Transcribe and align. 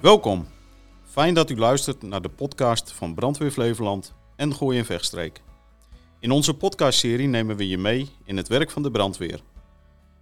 Welkom. 0.00 0.46
Fijn 1.04 1.34
dat 1.34 1.50
u 1.50 1.56
luistert 1.56 2.02
naar 2.02 2.22
de 2.22 2.28
podcast 2.28 2.92
van 2.92 3.14
Brandweer 3.14 3.50
Flevoland 3.50 4.14
en 4.36 4.54
Gooi 4.54 4.78
en 4.78 4.84
Vechtstreek. 4.84 5.42
In 6.20 6.30
onze 6.30 6.54
podcastserie 6.54 7.28
nemen 7.28 7.56
we 7.56 7.68
je 7.68 7.78
mee 7.78 8.08
in 8.24 8.36
het 8.36 8.48
werk 8.48 8.70
van 8.70 8.82
de 8.82 8.90
brandweer. 8.90 9.40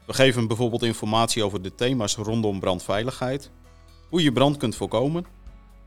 We 0.07 0.13
geven 0.13 0.47
bijvoorbeeld 0.47 0.83
informatie 0.83 1.45
over 1.45 1.63
de 1.63 1.75
thema's 1.75 2.17
rondom 2.17 2.61
brandveiligheid, 2.61 3.51
hoe 4.09 4.23
je 4.23 4.33
brand 4.33 4.57
kunt 4.57 4.77
voorkomen, 4.77 5.27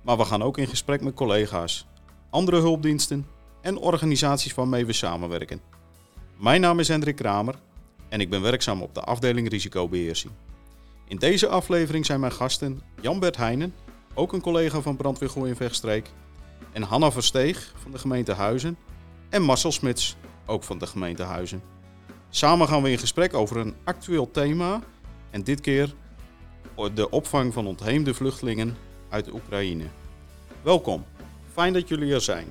maar 0.02 0.18
we 0.18 0.26
gaan 0.26 0.44
ook 0.44 0.58
in 0.58 0.68
gesprek 0.68 1.02
met 1.02 1.14
collega's, 1.14 1.86
andere 2.30 2.58
hulpdiensten 2.58 3.28
en 3.62 3.78
organisaties 3.78 4.54
waarmee 4.54 4.86
we 4.86 4.94
samenwerken. 4.94 5.62
Mijn 6.38 6.62
naam 6.62 6.80
is 6.80 6.88
Hendrik 6.88 7.16
Kramer 7.16 7.56
en 8.10 8.22
ik 8.22 8.30
ben 8.30 8.42
werkzaam 8.42 8.82
op 8.82 8.94
de 8.94 9.02
afdeling 9.02 9.50
risicobeheersing. 9.50 10.34
In 11.12 11.18
deze 11.18 11.48
aflevering 11.48 12.06
zijn 12.06 12.20
mijn 12.20 12.32
gasten 12.32 12.82
Jan-Bert 13.02 13.38
Heijnen, 13.38 13.74
ook 14.14 14.34
een 14.34 14.42
collega 14.42 14.82
van 14.82 14.96
Brandweer 14.96 15.30
Gooi 15.30 15.56
en 16.72 16.82
Hanna 16.82 17.12
Versteeg 17.12 17.74
van 17.82 17.92
de 17.92 17.98
gemeente 17.98 18.34
Huizen 18.34 18.78
en 19.30 19.42
Marcel 19.42 19.72
Smits, 19.72 20.16
ook 20.46 20.64
van 20.64 20.78
de 20.78 20.88
gemeente 20.88 21.24
Huizen. 21.24 21.62
Samen 22.30 22.68
gaan 22.68 22.82
we 22.82 22.92
in 22.92 22.98
gesprek 22.98 23.34
over 23.34 23.58
een 23.58 23.74
actueel 23.84 24.32
thema 24.32 24.82
en 25.30 25.44
dit 25.44 25.62
keer 25.62 25.94
de 26.94 27.10
opvang 27.10 27.54
van 27.54 27.68
ontheemde 27.68 28.14
vluchtelingen 28.14 28.78
uit 29.10 29.34
Oekraïne. 29.34 29.86
Welkom, 30.62 31.06
fijn 31.54 31.74
dat 31.74 31.88
jullie 31.88 32.14
er 32.14 32.22
zijn. 32.22 32.48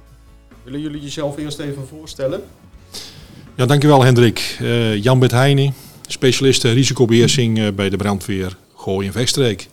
Willen 0.62 0.80
jullie 0.80 1.00
jezelf 1.00 1.36
eerst 1.36 1.58
even 1.58 1.86
voorstellen? 1.88 2.42
Ja, 3.54 3.66
dankjewel 3.66 4.04
Hendrik. 4.04 4.58
Uh, 4.60 5.02
Jan 5.02 5.18
Bert 5.18 5.32
Specialist 6.12 6.64
risicobeheersing 6.64 7.58
uh, 7.58 7.68
bij 7.72 7.90
de 7.90 7.96
brandweer 7.96 8.56
Gooi 8.76 9.06
en 9.06 9.12
Vechtstreek. 9.12 9.68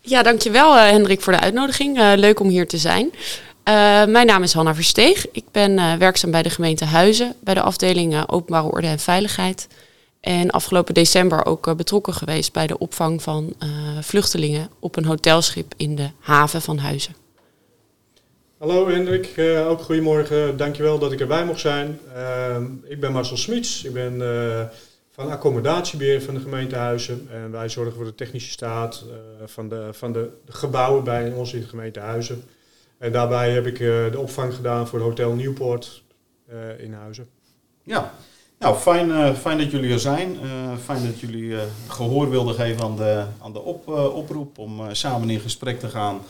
Ja, 0.00 0.22
dankjewel 0.22 0.76
uh, 0.76 0.88
Hendrik 0.88 1.20
voor 1.20 1.32
de 1.32 1.40
uitnodiging. 1.40 1.98
leuk 2.14 2.40
om 2.40 2.48
hier 2.48 2.68
te 2.68 2.78
zijn. 2.78 3.10
mijn 4.10 4.26
naam 4.26 4.42
is 4.42 4.52
Hanna 4.52 4.74
Versteeg. 4.74 5.26
Ik 5.32 5.44
ben 5.50 5.98
werkzaam 5.98 6.30
bij 6.30 6.42
de 6.42 6.50
gemeente 6.50 6.84
Huizen, 6.84 7.34
bij 7.40 7.54
de 7.54 7.62
afdeling 7.62 8.28
Openbare 8.28 8.72
Orde 8.72 8.86
en 8.86 8.98
Veiligheid. 8.98 9.68
En 10.20 10.50
afgelopen 10.50 10.94
december 10.94 11.46
ook 11.46 11.76
betrokken 11.76 12.14
geweest 12.14 12.52
bij 12.52 12.66
de 12.66 12.78
opvang 12.78 13.22
van 13.22 13.54
vluchtelingen 14.00 14.70
op 14.78 14.96
een 14.96 15.04
hotelschip 15.04 15.74
in 15.76 15.96
de 15.96 16.10
haven 16.20 16.62
van 16.62 16.78
Huizen. 16.78 17.21
Hallo 18.62 18.88
Hendrik, 18.88 19.36
uh, 19.36 19.68
ook 19.68 19.80
goedemorgen. 19.80 20.56
Dankjewel 20.56 20.98
dat 20.98 21.12
ik 21.12 21.20
erbij 21.20 21.44
mocht 21.44 21.60
zijn. 21.60 21.98
Uh, 22.16 22.56
ik 22.84 23.00
ben 23.00 23.12
Marcel 23.12 23.36
Smits. 23.36 23.84
Ik 23.84 23.92
ben 23.92 24.14
uh, 24.14 24.60
van 25.10 25.30
accommodatiebeheer 25.30 26.22
van 26.22 26.34
de 26.34 26.40
gemeente 26.40 26.76
Huizen. 26.76 27.28
En 27.32 27.50
wij 27.50 27.68
zorgen 27.68 27.94
voor 27.94 28.04
de 28.04 28.14
technische 28.14 28.50
staat 28.50 29.04
van, 29.44 29.68
de, 29.68 29.88
van 29.92 30.12
de, 30.12 30.30
gebouwen 30.48 31.04
bij 31.04 31.32
ons 31.32 31.52
in 31.52 31.60
de 31.60 31.66
gemeente 31.66 32.00
Huizen. 32.00 32.44
En 32.98 33.12
daarbij 33.12 33.50
heb 33.50 33.66
ik 33.66 33.78
de 33.78 34.18
opvang 34.18 34.54
gedaan 34.54 34.88
voor 34.88 34.98
het 34.98 35.08
Hotel 35.08 35.32
Nieuwpoort 35.32 36.02
in 36.78 36.92
Huizen. 36.92 37.26
Ja, 37.82 38.14
nou 38.58 38.76
fijn, 38.76 39.36
fijn 39.36 39.58
dat 39.58 39.70
jullie 39.70 39.92
er 39.92 40.00
zijn. 40.00 40.36
fijn 40.84 41.06
dat 41.06 41.20
jullie 41.20 41.56
gehoor 41.88 42.30
wilden 42.30 42.54
geven 42.54 42.84
aan 42.84 42.96
de, 42.96 43.24
aan 43.42 43.52
de 43.52 43.60
op, 43.60 43.88
oproep 43.88 44.58
om 44.58 44.80
samen 44.94 45.30
in 45.30 45.40
gesprek 45.40 45.80
te 45.80 45.88
gaan 45.88 46.20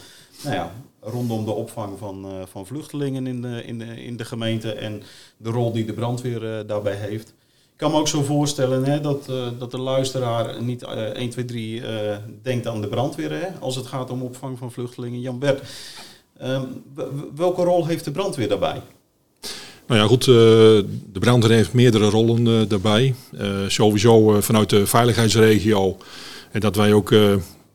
nou 0.43 0.55
ja, 0.55 0.73
rondom 1.03 1.45
de 1.45 1.51
opvang 1.51 1.99
van, 1.99 2.27
uh, 2.27 2.33
van 2.51 2.67
vluchtelingen 2.67 3.27
in 3.27 3.43
de, 3.43 3.63
in, 3.65 3.79
de, 3.79 4.05
in 4.05 4.17
de 4.17 4.25
gemeente 4.25 4.73
en 4.73 5.03
de 5.37 5.51
rol 5.51 5.73
die 5.73 5.85
de 5.85 5.93
brandweer 5.93 6.43
uh, 6.43 6.59
daarbij 6.67 6.95
heeft. 6.95 7.29
Ik 7.73 7.89
kan 7.89 7.91
me 7.91 7.99
ook 7.99 8.09
zo 8.09 8.23
voorstellen 8.23 8.85
hè, 8.85 9.01
dat, 9.01 9.27
uh, 9.31 9.47
dat 9.59 9.71
de 9.71 9.81
luisteraar 9.81 10.63
niet 10.63 10.83
1, 10.83 11.31
2, 11.31 11.45
3 11.45 11.83
denkt 12.43 12.67
aan 12.67 12.81
de 12.81 12.87
brandweer 12.87 13.31
hè, 13.31 13.47
als 13.61 13.77
het 13.77 13.87
gaat 13.87 14.11
om 14.11 14.23
opvang 14.23 14.59
van 14.59 14.73
vluchtelingen. 14.73 15.21
Jan 15.21 15.39
Bert, 15.39 15.63
um, 16.43 16.83
welke 17.35 17.63
rol 17.63 17.87
heeft 17.87 18.05
de 18.05 18.11
brandweer 18.11 18.49
daarbij? 18.49 18.83
Nou 19.87 20.01
ja, 20.01 20.07
goed, 20.07 20.25
de 20.25 21.19
brandweer 21.19 21.57
heeft 21.57 21.73
meerdere 21.73 22.11
rollen 22.11 22.69
daarbij. 22.69 23.15
sowieso 23.67 24.41
vanuit 24.41 24.71
de 24.71 24.87
veiligheidsregio. 24.87 25.97
En 26.51 26.61
dat 26.61 26.77
wij 26.77 26.93
ook 26.93 27.11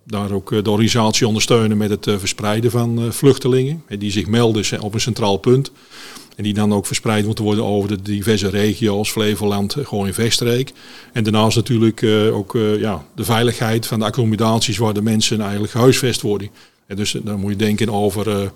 daar 0.07 0.31
ook 0.31 0.51
eh, 0.51 0.63
de 0.63 0.69
organisatie 0.69 1.28
ondersteunen 1.28 1.78
met 1.78 1.90
het 1.90 2.07
eh, 2.07 2.18
verspreiden 2.18 2.72
van 2.72 3.01
eh, 3.01 3.12
vluchtelingen. 3.12 3.84
Die 4.00 4.12
zich 4.12 4.28
melden 4.28 4.81
op 4.81 4.94
een 4.94 5.00
centraal 5.00 5.38
punt. 5.38 5.72
En 6.35 6.44
die 6.44 6.53
dan 6.53 6.73
ook 6.73 6.85
verspreid 6.85 7.25
moeten 7.25 7.44
worden 7.44 7.63
over 7.63 7.90
de 7.90 8.01
diverse 8.01 8.50
regio's, 8.50 9.12
Flevoland, 9.12 9.75
gewoon 9.84 10.07
in 10.07 10.13
Veststreek. 10.13 10.73
En 11.13 11.23
daarnaast 11.23 11.56
natuurlijk 11.56 12.03
ook 12.34 12.57
ja, 12.79 13.06
de 13.16 13.23
veiligheid 13.23 13.85
van 13.85 14.00
de 14.00 14.06
accommodaties 14.06 14.78
waar 14.78 14.94
de 14.94 15.01
mensen 15.01 15.41
eigenlijk 15.41 15.72
gehuisvest 15.72 16.22
worden. 16.22 16.50
En 16.88 16.95
dus 16.95 17.16
dan 17.24 17.39
moet 17.39 17.51
je 17.51 17.57
denken 17.57 17.89
over 17.89 18.51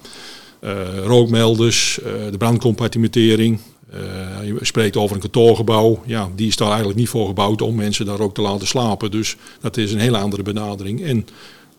rookmelders, 1.05 1.99
de 2.31 2.37
brandcompartimentering, 2.37 3.59
uh, 3.93 4.47
je 4.47 4.57
spreekt 4.61 4.97
over 4.97 5.15
een 5.15 5.21
kantoorgebouw. 5.21 6.03
Ja, 6.05 6.29
die 6.35 6.47
is 6.47 6.55
daar 6.55 6.67
eigenlijk 6.67 6.99
niet 6.99 7.09
voor 7.09 7.27
gebouwd 7.27 7.61
om 7.61 7.75
mensen 7.75 8.05
daar 8.05 8.19
ook 8.19 8.33
te 8.33 8.41
laten 8.41 8.67
slapen. 8.67 9.11
Dus 9.11 9.37
dat 9.61 9.77
is 9.77 9.91
een 9.91 9.99
hele 9.99 10.17
andere 10.17 10.43
benadering. 10.43 11.03
En 11.03 11.27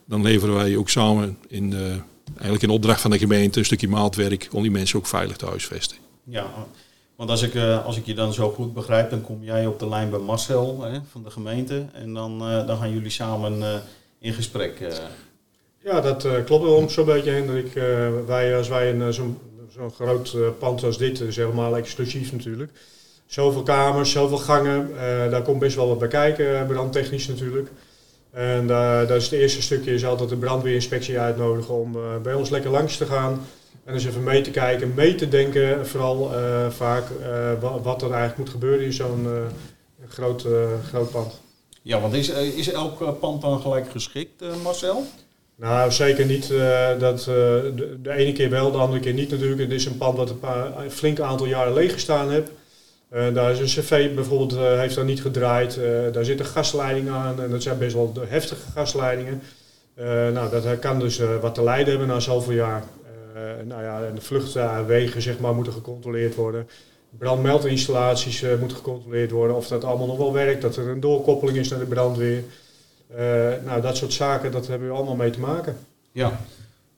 dan 0.05 0.23
leveren 0.23 0.55
wij 0.55 0.77
ook 0.77 0.89
samen 0.89 1.39
in, 1.49 1.75
eigenlijk 2.33 2.63
in 2.63 2.71
opdracht 2.71 3.01
van 3.01 3.11
de 3.11 3.19
gemeente 3.19 3.59
een 3.59 3.65
stukje 3.65 3.89
maatwerk 3.89 4.49
om 4.53 4.63
die 4.63 4.71
mensen 4.71 4.99
ook 4.99 5.07
veilig 5.07 5.37
te 5.37 5.47
huisvesten. 5.47 5.97
Ja, 6.25 6.47
want 7.17 7.31
als 7.31 7.43
ik, 7.43 7.55
uh, 7.55 7.87
als 7.87 7.97
ik 7.97 8.07
je 8.07 8.15
dan 8.15 8.33
zo 8.33 8.51
goed 8.51 8.75
begrijp, 8.75 9.11
dan 9.11 9.23
kom 9.23 9.39
jij 9.43 9.67
op 9.67 9.79
de 9.79 9.89
lijn 9.89 10.11
bij 10.11 10.19
Marcel 10.19 10.83
hè, 10.83 10.99
van 11.11 11.23
de 11.23 11.31
gemeente. 11.31 11.87
En 11.93 12.15
dan, 12.15 12.51
uh, 12.51 12.67
dan 12.67 12.77
gaan 12.77 12.93
jullie 12.93 13.11
samen 13.11 13.83
in 14.19 14.33
gesprek. 14.33 15.01
Ja, 15.85 16.01
dat 16.01 16.27
klopt 16.45 16.65
wel 16.65 16.89
zo'n 16.89 17.05
beetje, 17.05 17.31
Hendrik. 17.31 17.73
wij, 18.27 18.57
als 18.57 18.69
wij 18.69 18.91
een, 18.91 19.13
zo'n 19.13 19.39
zo'n 19.75 19.91
groot 19.91 20.33
uh, 20.37 20.49
pand 20.59 20.85
als 20.85 20.99
dit 20.99 21.21
is 21.21 21.37
helemaal 21.37 21.77
exclusief 21.77 22.33
natuurlijk. 22.33 22.73
Zoveel 23.27 23.63
kamers, 23.63 24.11
zoveel 24.11 24.39
gangen, 24.39 24.91
uh, 24.91 24.99
daar 25.31 25.43
komt 25.43 25.59
best 25.59 25.77
wel 25.77 25.89
wat 25.89 25.99
bij 25.99 26.09
kijken, 26.09 26.59
eh, 26.59 26.67
brandtechnisch 26.67 27.29
natuurlijk. 27.29 27.69
En 28.31 28.67
dat 28.67 29.11
is 29.11 29.25
het 29.25 29.33
eerste 29.33 29.63
stukje, 29.63 29.95
is 29.95 30.05
altijd 30.05 30.29
de 30.29 30.37
brandweerinspectie 30.37 31.19
uitnodigen 31.19 31.75
om 31.75 31.97
bij 32.23 32.35
ons 32.35 32.51
lekker 32.51 32.71
langs 32.71 32.97
te 32.97 33.07
gaan. 33.07 33.47
En 33.85 33.95
eens 33.95 34.05
even 34.05 34.23
mee 34.23 34.41
te 34.41 34.51
kijken, 34.51 34.95
mee 34.95 35.15
te 35.15 35.29
denken, 35.29 35.87
vooral 35.87 36.31
vaak 36.71 37.05
wat 37.83 38.03
er 38.03 38.11
eigenlijk 38.11 38.39
moet 38.39 38.49
gebeuren 38.49 38.85
in 38.85 38.93
zo'n 38.93 39.27
groot, 40.09 40.47
groot 40.89 41.11
pand. 41.11 41.41
Ja, 41.83 42.01
want 42.01 42.15
is, 42.15 42.29
is 42.29 42.73
elk 42.73 43.21
pand 43.21 43.43
dan 43.43 43.61
gelijk 43.61 43.91
geschikt, 43.91 44.45
Marcel? 44.63 45.05
Nou, 45.63 45.93
zeker 45.93 46.27
niet. 46.27 46.51
Uh, 46.51 46.99
dat, 46.99 47.19
uh, 47.21 47.27
de, 47.27 48.11
ene 48.11 48.33
keer 48.33 48.51
wel, 48.51 48.71
de 48.71 48.79
andere 48.79 49.01
keer 49.01 49.13
niet 49.13 49.31
natuurlijk. 49.31 49.61
Het 49.61 49.71
is 49.71 49.87
een 49.87 49.97
pand 49.97 50.17
wat 50.17 50.31
een, 50.31 50.91
flink 50.91 51.21
aantal 51.21 51.47
jaren 51.47 51.73
leeg 51.73 51.93
gestaan 51.93 52.31
heeft. 52.31 52.51
Uh, 53.13 53.35
daar 53.35 53.51
is 53.51 53.59
een 53.61 53.83
cv 53.83 54.15
bijvoorbeeld, 54.15 54.57
heeft 54.79 54.95
daar 54.95 55.05
niet 55.05 55.21
gedraaid. 55.21 55.79
daar 56.13 56.25
zit 56.25 56.39
een 56.39 56.45
gasleiding 56.45 57.09
aan 57.11 57.43
en 57.43 57.51
dat 57.51 57.63
zijn 57.63 57.79
best 57.79 57.95
wel 57.95 58.13
heftige 58.29 58.71
gasleidingen. 58.75 59.43
nou, 60.33 60.51
dat 60.51 60.79
kan 60.79 60.99
dus 60.99 61.21
wat 61.41 61.55
te 61.55 61.63
lijden 61.63 61.89
hebben 61.89 62.09
na 62.09 62.21
zoveel 62.21 62.53
jaar. 62.53 62.85
nou 63.65 63.83
ja, 63.83 64.01
de 64.15 64.21
vluchtwegen 64.21 65.23
zeg 65.23 65.39
maar, 65.39 65.55
moeten 65.55 65.73
gecontroleerd 65.73 66.35
worden. 66.35 66.69
Brandmeldinstallaties 67.19 68.45
moeten 68.61 68.77
gecontroleerd 68.77 69.31
worden. 69.31 69.57
Of 69.57 69.69
dat 69.69 69.85
allemaal 69.85 70.07
nog 70.07 70.17
wel 70.17 70.33
werkt, 70.33 70.63
dat 70.63 70.77
er 70.77 70.89
een 70.89 71.01
doorkoppeling 71.01 71.59
is 71.59 71.69
naar 71.69 71.79
de 71.79 71.85
brandweer. 71.85 72.43
Uh, 73.19 73.21
nou, 73.65 73.81
dat 73.81 73.97
soort 73.97 74.13
zaken, 74.13 74.53
dat 74.53 74.67
hebben 74.67 74.89
we 74.89 74.95
allemaal 74.95 75.17
mee 75.17 75.31
te 75.31 75.41
maken. 75.41 75.77
Ja, 76.13 76.41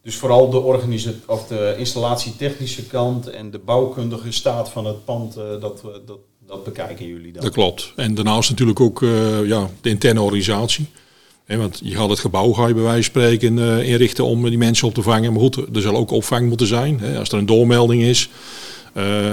dus 0.03 0.17
vooral 0.17 0.51
de, 0.51 0.59
organisatie 0.59 1.21
of 1.27 1.47
de 1.47 1.75
installatietechnische 1.79 2.87
kant 2.87 3.27
en 3.31 3.51
de 3.51 3.59
bouwkundige 3.59 4.33
staat 4.33 4.69
van 4.69 4.87
het 4.87 5.05
pand, 5.05 5.37
uh, 5.37 5.43
dat, 5.61 5.83
dat, 6.07 6.19
dat 6.47 6.65
bekijken 6.65 7.07
jullie 7.07 7.33
dan? 7.33 7.43
Dat 7.43 7.53
klopt. 7.53 7.93
En 7.97 8.15
daarnaast 8.15 8.51
natuurlijk 8.51 8.81
ook 8.81 9.01
uh, 9.01 9.47
ja, 9.47 9.71
de 9.81 9.89
interne 9.89 10.21
organisatie. 10.21 10.87
He, 11.45 11.57
want 11.57 11.81
je 11.83 11.95
gaat 11.95 12.09
het 12.09 12.19
gebouw, 12.19 12.53
ga 12.53 12.67
je 12.67 12.75
bij 12.75 12.83
wijze 12.83 13.11
van 13.11 13.23
spreken, 13.23 13.59
inrichten 13.85 14.25
om 14.25 14.49
die 14.49 14.59
mensen 14.59 14.89
op 14.89 14.95
te 14.95 15.03
vangen. 15.03 15.33
Maar 15.33 15.43
goed, 15.43 15.57
er 15.57 15.81
zal 15.81 15.97
ook 15.97 16.11
opvang 16.11 16.49
moeten 16.49 16.67
zijn. 16.67 17.01
Hè, 17.01 17.19
als 17.19 17.29
er 17.29 17.39
een 17.39 17.47
doormelding 17.47 18.03
is. 18.03 18.31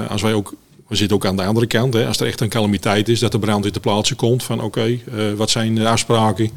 als 0.09 0.21
wij 0.21 0.33
ook 0.33 0.53
we 0.91 0.97
zitten 0.97 1.17
ook 1.17 1.25
aan 1.25 1.35
de 1.35 1.43
andere 1.43 1.67
kant. 1.67 1.93
Hè, 1.93 2.07
als 2.07 2.19
er 2.19 2.27
echt 2.27 2.41
een 2.41 2.49
calamiteit 2.49 3.09
is, 3.09 3.19
dat 3.19 3.31
de 3.31 3.39
brand 3.39 3.63
weer 3.63 3.71
te 3.71 3.79
plaatsen 3.79 4.15
komt. 4.15 4.43
Van 4.43 4.57
oké, 4.57 4.65
okay, 4.65 5.03
uh, 5.13 5.33
wat 5.33 5.49
zijn 5.49 5.75
de 5.75 5.87
afspraken? 5.87 6.51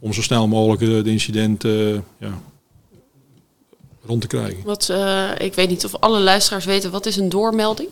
Om 0.00 0.12
zo 0.12 0.22
snel 0.22 0.48
mogelijk 0.48 1.04
de 1.04 1.10
incidenten 1.10 1.94
eh, 1.94 2.28
ja, 2.28 2.40
rond 4.06 4.20
te 4.20 4.26
krijgen. 4.26 4.64
Wat, 4.64 4.88
uh, 4.90 5.30
ik 5.38 5.54
weet 5.54 5.68
niet 5.68 5.84
of 5.84 5.94
alle 5.94 6.20
luisteraars 6.20 6.64
weten, 6.64 6.90
wat 6.90 7.06
is 7.06 7.16
een 7.16 7.28
doormelding? 7.28 7.88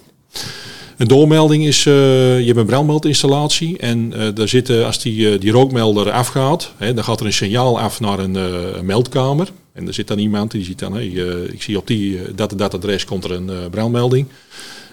Een 0.97 1.09
doormelding 1.09 1.67
is, 1.67 1.85
uh, 1.85 1.95
je 2.39 2.47
hebt 2.47 2.59
een 2.59 2.67
brandmeldinstallatie 2.67 3.79
en 3.79 4.13
uh, 4.17 4.29
daar 4.35 4.49
zitten, 4.49 4.87
als 4.87 4.99
die, 4.99 5.39
die 5.39 5.51
rookmelder 5.51 6.11
afgaat, 6.11 6.73
hè, 6.77 6.95
dan 6.95 7.05
gaat 7.05 7.21
er 7.21 7.27
een 7.27 7.33
signaal 7.33 7.81
af 7.81 8.01
naar 8.01 8.19
een, 8.19 8.35
een 8.79 8.87
meldkamer. 8.87 9.49
En 9.73 9.87
er 9.87 9.95
zit 9.95 10.09
dan 10.09 10.19
iemand 10.19 10.51
die 10.51 10.65
ziet 10.65 10.79
dan, 10.79 10.93
hey, 10.93 11.07
ik 11.53 11.63
zie 11.63 11.79
op 11.79 11.87
die, 11.87 12.35
dat 12.35 12.59
dat 12.59 12.75
adres 12.75 13.05
komt 13.05 13.25
er 13.25 13.31
een 13.31 13.71
brandmelding. 13.71 14.27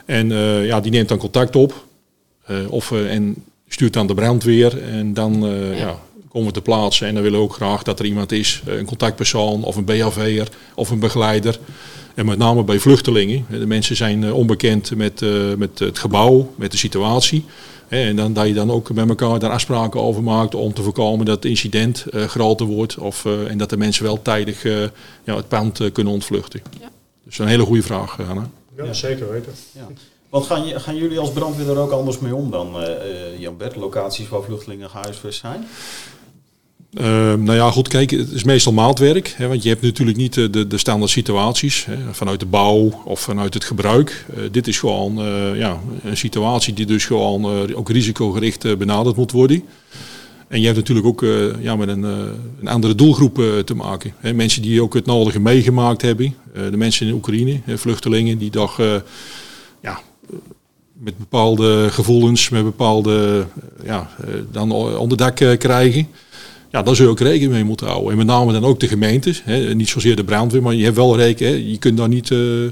En 0.06 0.30
ja, 0.66 0.80
die 0.80 0.92
neemt 0.92 1.10
dan 1.10 1.18
contact 1.18 1.56
op 1.56 1.86
of, 2.70 2.92
en 2.92 3.36
stuurt 3.68 3.94
dan 3.94 4.08
de 4.08 4.14
brandweer 4.14 4.82
en 4.82 5.14
dan 5.14 5.46
ja 5.76 6.00
komen 6.32 6.48
we 6.48 6.54
te 6.54 6.62
plaatsen. 6.62 7.08
En 7.08 7.14
dan 7.14 7.24
willen 7.24 7.40
we 7.40 7.46
ook 7.46 7.54
graag 7.54 7.84
dat 7.84 8.00
er 8.00 8.06
iemand 8.06 8.32
is, 8.32 8.62
een 8.66 8.86
contactpersoon 8.86 9.64
of 9.64 9.76
een 9.76 9.86
BHV'er 9.86 10.48
of 10.76 10.90
een 10.90 11.00
begeleider. 11.00 11.60
En 12.16 12.26
met 12.26 12.38
name 12.38 12.64
bij 12.64 12.80
vluchtelingen. 12.80 13.46
De 13.50 13.68
mensen 13.68 13.96
zijn 13.96 14.34
onbekend 14.34 14.96
met, 14.96 15.22
met 15.58 15.80
het 15.80 16.00
gebouw, 16.00 16.54
met 16.56 16.72
de 16.72 16.78
situatie. 16.78 17.46
En 17.92 18.16
dan, 18.16 18.34
dat 18.34 18.48
je 18.48 18.54
dan 18.54 18.72
ook 18.72 18.92
met 18.92 19.10
elkaar 19.10 19.40
daar 19.40 19.52
afspraken 19.52 20.02
over 20.02 20.24
maakt 20.24 20.56
om 20.56 20.74
te 20.74 20.82
voorkomen 20.82 21.26
dat 21.26 21.36
het 21.36 21.46
incident 21.46 22.06
uh, 22.12 22.24
groter 22.24 22.66
wordt. 22.66 22.98
Of, 22.98 23.26
uh, 23.26 23.50
en 23.50 23.58
dat 23.58 23.70
de 23.70 23.78
mensen 23.78 24.04
wel 24.04 24.22
tijdig 24.22 24.64
uh, 24.64 24.82
ja, 25.24 25.36
het 25.36 25.48
pand 25.48 25.92
kunnen 25.92 26.14
ontvluchten. 26.14 26.62
Ja. 26.80 26.90
Dus 27.24 27.40
een 27.40 27.48
hele 27.48 27.66
goede 27.66 27.84
vraag, 27.84 28.18
Hanna. 28.18 28.50
Ja, 28.78 28.84
ja, 28.84 28.94
zeker 28.94 29.32
weten. 29.32 29.54
Ja. 29.72 29.88
Want 30.30 30.46
gaan, 30.46 30.80
gaan 30.80 30.96
jullie 30.96 31.20
als 31.20 31.32
brandweer 31.32 31.70
er 31.70 31.78
ook 31.78 31.92
anders 31.92 32.20
mee 32.20 32.36
om 32.36 32.52
dan 32.52 32.76
Jan 33.38 33.58
Bert, 33.58 33.76
locaties 33.76 34.30
waar 34.30 34.44
vluchtelingen 34.44 34.90
gehuisvest 34.90 35.40
zijn? 35.40 35.68
Uh, 37.00 37.04
nou 37.34 37.54
ja, 37.54 37.72
goed, 37.72 37.88
kijk, 37.88 38.12
het 38.12 38.32
is 38.32 38.44
meestal 38.44 38.74
maatwerk. 38.74 39.34
Hè, 39.38 39.48
want 39.48 39.64
je 39.64 39.70
hebt 39.70 39.82
natuurlijk 39.82 40.18
niet 40.18 40.34
de, 40.34 40.50
de, 40.50 40.68
de 40.68 40.78
standaard 40.78 41.12
situaties 41.12 41.86
hè, 41.86 41.96
vanuit 42.12 42.40
de 42.40 42.46
bouw 42.46 43.02
of 43.06 43.20
vanuit 43.20 43.54
het 43.54 43.64
gebruik. 43.64 44.26
Uh, 44.38 44.44
dit 44.52 44.68
is 44.68 44.80
gewoon 44.80 45.26
uh, 45.26 45.58
ja, 45.58 45.80
een 46.04 46.18
situatie 46.18 46.74
die 46.74 46.86
dus 46.86 47.06
gewoon 47.06 47.74
ook 47.74 47.90
risicogericht 47.90 48.78
benaderd 48.78 49.16
moet 49.16 49.32
worden. 49.32 49.64
En 50.48 50.60
je 50.60 50.66
hebt 50.66 50.78
natuurlijk 50.78 51.08
ook 51.08 51.26
ja, 51.60 51.76
met 51.76 51.88
een, 51.88 52.04
een 52.04 52.68
andere 52.68 52.96
doelgroep 52.96 53.42
te 53.66 53.76
maken. 53.76 54.14
Hè, 54.18 54.34
mensen 54.34 54.62
die 54.62 54.82
ook 54.82 54.94
het 54.94 55.06
nodige 55.06 55.40
meegemaakt 55.40 56.02
hebben. 56.02 56.36
de 56.54 56.78
mensen 56.78 57.08
in 57.08 57.14
Oekraïne, 57.14 57.60
vluchtelingen 57.68 58.38
die 58.38 58.50
toch 58.50 58.78
ja, 59.82 60.02
met 60.94 61.18
bepaalde 61.18 61.88
gevoelens, 61.92 62.50
met 62.50 62.64
bepaalde 62.64 63.46
ja, 63.84 64.10
dan 64.52 64.72
onderdak 64.72 65.36
krijgen. 65.58 66.08
Ja, 66.72 66.82
daar 66.82 66.96
zul 66.96 67.06
je 67.06 67.12
ook 67.12 67.20
rekening 67.20 67.52
mee 67.52 67.64
moeten 67.64 67.88
houden. 67.88 68.12
En 68.12 68.18
met 68.18 68.26
name 68.26 68.52
dan 68.52 68.66
ook 68.66 68.80
de 68.80 68.88
gemeentes. 68.88 69.42
Hè. 69.46 69.76
Niet 69.76 69.90
zozeer 69.90 70.16
de 70.16 70.24
brandweer, 70.24 70.62
maar 70.62 70.74
je 70.74 70.84
hebt 70.84 70.96
wel 70.96 71.18
rekening. 71.18 71.72
Je 71.72 71.78
kunt 71.78 71.98
daar 71.98 72.08
niet 72.08 72.30
uh, 72.30 72.72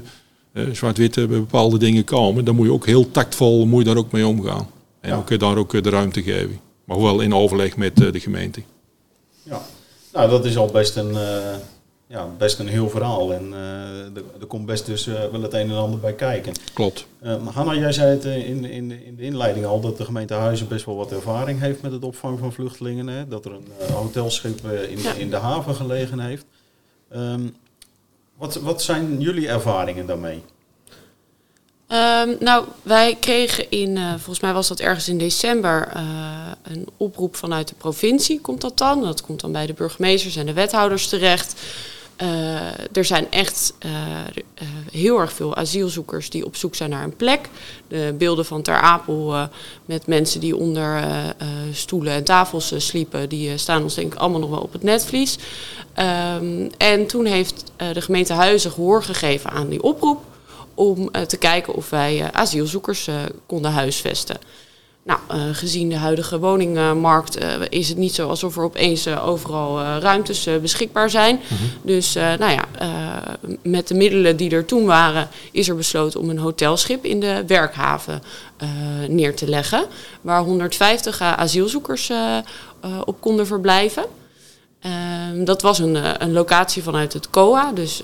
zwart-wit 0.72 1.14
bij 1.14 1.26
bepaalde 1.26 1.78
dingen 1.78 2.04
komen. 2.04 2.44
Dan 2.44 2.54
moet 2.54 2.66
je 2.66 2.72
ook 2.72 2.86
heel 2.86 3.10
tactvol 3.10 3.66
moet 3.66 3.78
je 3.78 3.88
daar 3.88 3.96
ook 3.96 4.12
mee 4.12 4.26
omgaan. 4.26 4.68
En 5.00 5.12
ook 5.12 5.38
daar 5.38 5.56
ook 5.56 5.82
de 5.82 5.90
ruimte 5.90 6.22
geven. 6.22 6.60
Maar 6.84 7.00
wel 7.00 7.20
in 7.20 7.34
overleg 7.34 7.76
met 7.76 7.96
de 7.96 8.20
gemeente. 8.20 8.62
Ja, 9.42 9.60
nou 10.12 10.30
dat 10.30 10.44
is 10.44 10.56
al 10.56 10.66
best 10.66 10.96
een, 10.96 11.16
ja, 12.10 12.28
best 12.38 12.58
een 12.58 12.68
heel 12.68 12.90
verhaal. 12.90 13.32
En 13.32 13.48
uh, 13.52 14.16
er, 14.40 14.46
komt 14.48 14.66
best 14.66 14.86
dus 14.86 15.06
uh, 15.06 15.24
wel 15.32 15.42
het 15.42 15.52
een 15.52 15.70
en 15.70 15.76
ander 15.76 16.00
bij 16.00 16.14
kijken. 16.14 16.52
Klopt. 16.72 17.06
Uh, 17.22 17.46
Hanna, 17.46 17.74
jij 17.74 17.92
zei 17.92 18.10
het 18.10 18.24
in, 18.24 18.64
in, 18.64 19.04
in 19.04 19.16
de 19.16 19.22
inleiding 19.22 19.66
al 19.66 19.80
dat 19.80 19.96
de 19.96 20.04
gemeente 20.04 20.34
Huizen 20.34 20.68
best 20.68 20.84
wel 20.84 20.96
wat 20.96 21.12
ervaring 21.12 21.60
heeft 21.60 21.82
met 21.82 21.92
het 21.92 22.04
opvangen 22.04 22.38
van 22.38 22.52
vluchtelingen. 22.52 23.06
Hè? 23.06 23.28
Dat 23.28 23.44
er 23.44 23.52
een 23.52 23.92
hotelschip 23.92 24.66
in, 24.66 25.00
ja. 25.00 25.12
in 25.12 25.30
de 25.30 25.36
haven 25.36 25.74
gelegen 25.74 26.20
heeft. 26.20 26.44
Um, 27.16 27.56
wat, 28.36 28.54
wat 28.54 28.82
zijn 28.82 29.20
jullie 29.20 29.48
ervaringen 29.48 30.06
daarmee? 30.06 30.42
Um, 31.92 32.36
nou, 32.40 32.64
wij 32.82 33.16
kregen 33.20 33.70
in, 33.70 33.96
uh, 33.96 34.10
volgens 34.10 34.40
mij 34.40 34.52
was 34.52 34.68
dat 34.68 34.80
ergens 34.80 35.08
in 35.08 35.18
december, 35.18 35.92
uh, 35.96 36.02
een 36.62 36.88
oproep 36.96 37.36
vanuit 37.36 37.68
de 37.68 37.74
provincie, 37.74 38.40
komt 38.40 38.60
dat 38.60 38.78
dan. 38.78 39.02
Dat 39.02 39.22
komt 39.22 39.40
dan 39.40 39.52
bij 39.52 39.66
de 39.66 39.72
burgemeesters 39.72 40.36
en 40.36 40.46
de 40.46 40.52
wethouders 40.52 41.08
terecht. 41.08 41.60
Uh, 42.22 42.96
er 42.96 43.04
zijn 43.04 43.30
echt 43.30 43.74
uh, 43.86 43.92
uh, 43.92 44.68
heel 44.92 45.18
erg 45.18 45.32
veel 45.32 45.56
asielzoekers 45.56 46.30
die 46.30 46.44
op 46.44 46.56
zoek 46.56 46.74
zijn 46.74 46.90
naar 46.90 47.04
een 47.04 47.16
plek. 47.16 47.48
De 47.88 48.14
beelden 48.18 48.44
van 48.44 48.62
Ter 48.62 48.80
Apel 48.80 49.48
met 49.84 50.06
mensen 50.06 50.40
die 50.40 50.56
onder 50.56 51.04
stoelen 51.72 52.12
en 52.12 52.24
tafels 52.24 52.72
sliepen, 52.76 53.28
die 53.28 53.58
staan 53.58 53.82
ons 53.82 53.94
denk 53.94 54.12
ik 54.12 54.18
allemaal 54.18 54.40
nog 54.40 54.50
wel 54.50 54.60
op 54.60 54.72
het 54.72 54.82
netvlies. 54.82 55.38
Um, 55.98 56.70
en 56.78 57.06
toen 57.06 57.24
heeft 57.24 57.64
de 57.92 58.00
gemeente 58.00 58.32
Huizen 58.32 58.70
gehoor 58.70 59.02
gegeven 59.02 59.50
aan 59.50 59.68
die 59.68 59.82
oproep 59.82 60.24
om 60.74 61.10
te 61.26 61.36
kijken 61.36 61.74
of 61.74 61.90
wij 61.90 62.32
asielzoekers 62.32 63.08
konden 63.46 63.70
huisvesten. 63.70 64.36
Nou, 65.02 65.20
uh, 65.30 65.42
gezien 65.52 65.88
de 65.88 65.96
huidige 65.96 66.38
woningmarkt 66.38 67.42
uh, 67.42 67.52
is 67.68 67.88
het 67.88 67.98
niet 67.98 68.14
zo 68.14 68.28
alsof 68.28 68.56
er 68.56 68.62
opeens 68.62 69.06
uh, 69.06 69.28
overal 69.28 69.80
ruimtes 69.82 70.48
beschikbaar 70.60 71.10
zijn. 71.10 71.34
Mm 71.34 71.56
-hmm. 71.56 71.68
Dus 71.82 72.14
nou 72.14 72.52
ja, 72.52 72.64
met 73.62 73.88
de 73.88 73.94
middelen 73.94 74.36
die 74.36 74.50
er 74.50 74.64
toen 74.64 74.84
waren, 74.84 75.28
is 75.52 75.68
er 75.68 75.76
besloten 75.76 76.20
om 76.20 76.30
een 76.30 76.38
hotelschip 76.38 77.04
in 77.04 77.20
de 77.20 77.44
werkhaven 77.46 78.22
neer 79.08 79.36
te 79.36 79.48
leggen. 79.48 79.84
Waar 80.20 80.42
150 80.42 81.20
asielzoekers 81.20 82.12
op 83.04 83.20
konden 83.20 83.46
verblijven. 83.46 84.04
Ehm, 84.80 85.44
dat 85.44 85.62
was 85.62 85.78
een, 85.78 86.22
een 86.22 86.32
locatie 86.32 86.82
vanuit 86.82 87.12
het 87.12 87.30
COA, 87.30 87.72
dus 87.72 88.00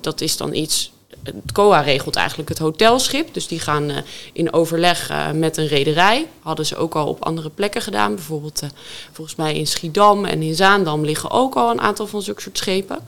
dat 0.00 0.20
is 0.20 0.36
dan 0.36 0.54
iets 0.54 0.92
het 1.26 1.52
COA 1.52 1.80
regelt 1.80 2.16
eigenlijk 2.16 2.48
het 2.48 2.58
hotelschip. 2.58 3.34
Dus 3.34 3.46
die 3.46 3.60
gaan 3.60 3.90
uh, 3.90 3.96
in 4.32 4.52
overleg 4.52 5.10
uh, 5.10 5.30
met 5.30 5.56
een 5.56 5.66
rederij. 5.66 6.26
Hadden 6.40 6.66
ze 6.66 6.76
ook 6.76 6.94
al 6.94 7.06
op 7.08 7.24
andere 7.24 7.50
plekken 7.50 7.82
gedaan. 7.82 8.14
Bijvoorbeeld 8.14 8.62
uh, 8.62 8.68
volgens 9.12 9.36
mij 9.36 9.54
in 9.54 9.66
Schiedam 9.66 10.24
en 10.24 10.42
in 10.42 10.54
Zaandam 10.54 11.04
liggen 11.04 11.30
ook 11.30 11.54
al 11.54 11.70
een 11.70 11.80
aantal 11.80 12.06
van 12.06 12.22
zulke 12.22 12.40
soort 12.40 12.58
schepen. 12.58 12.98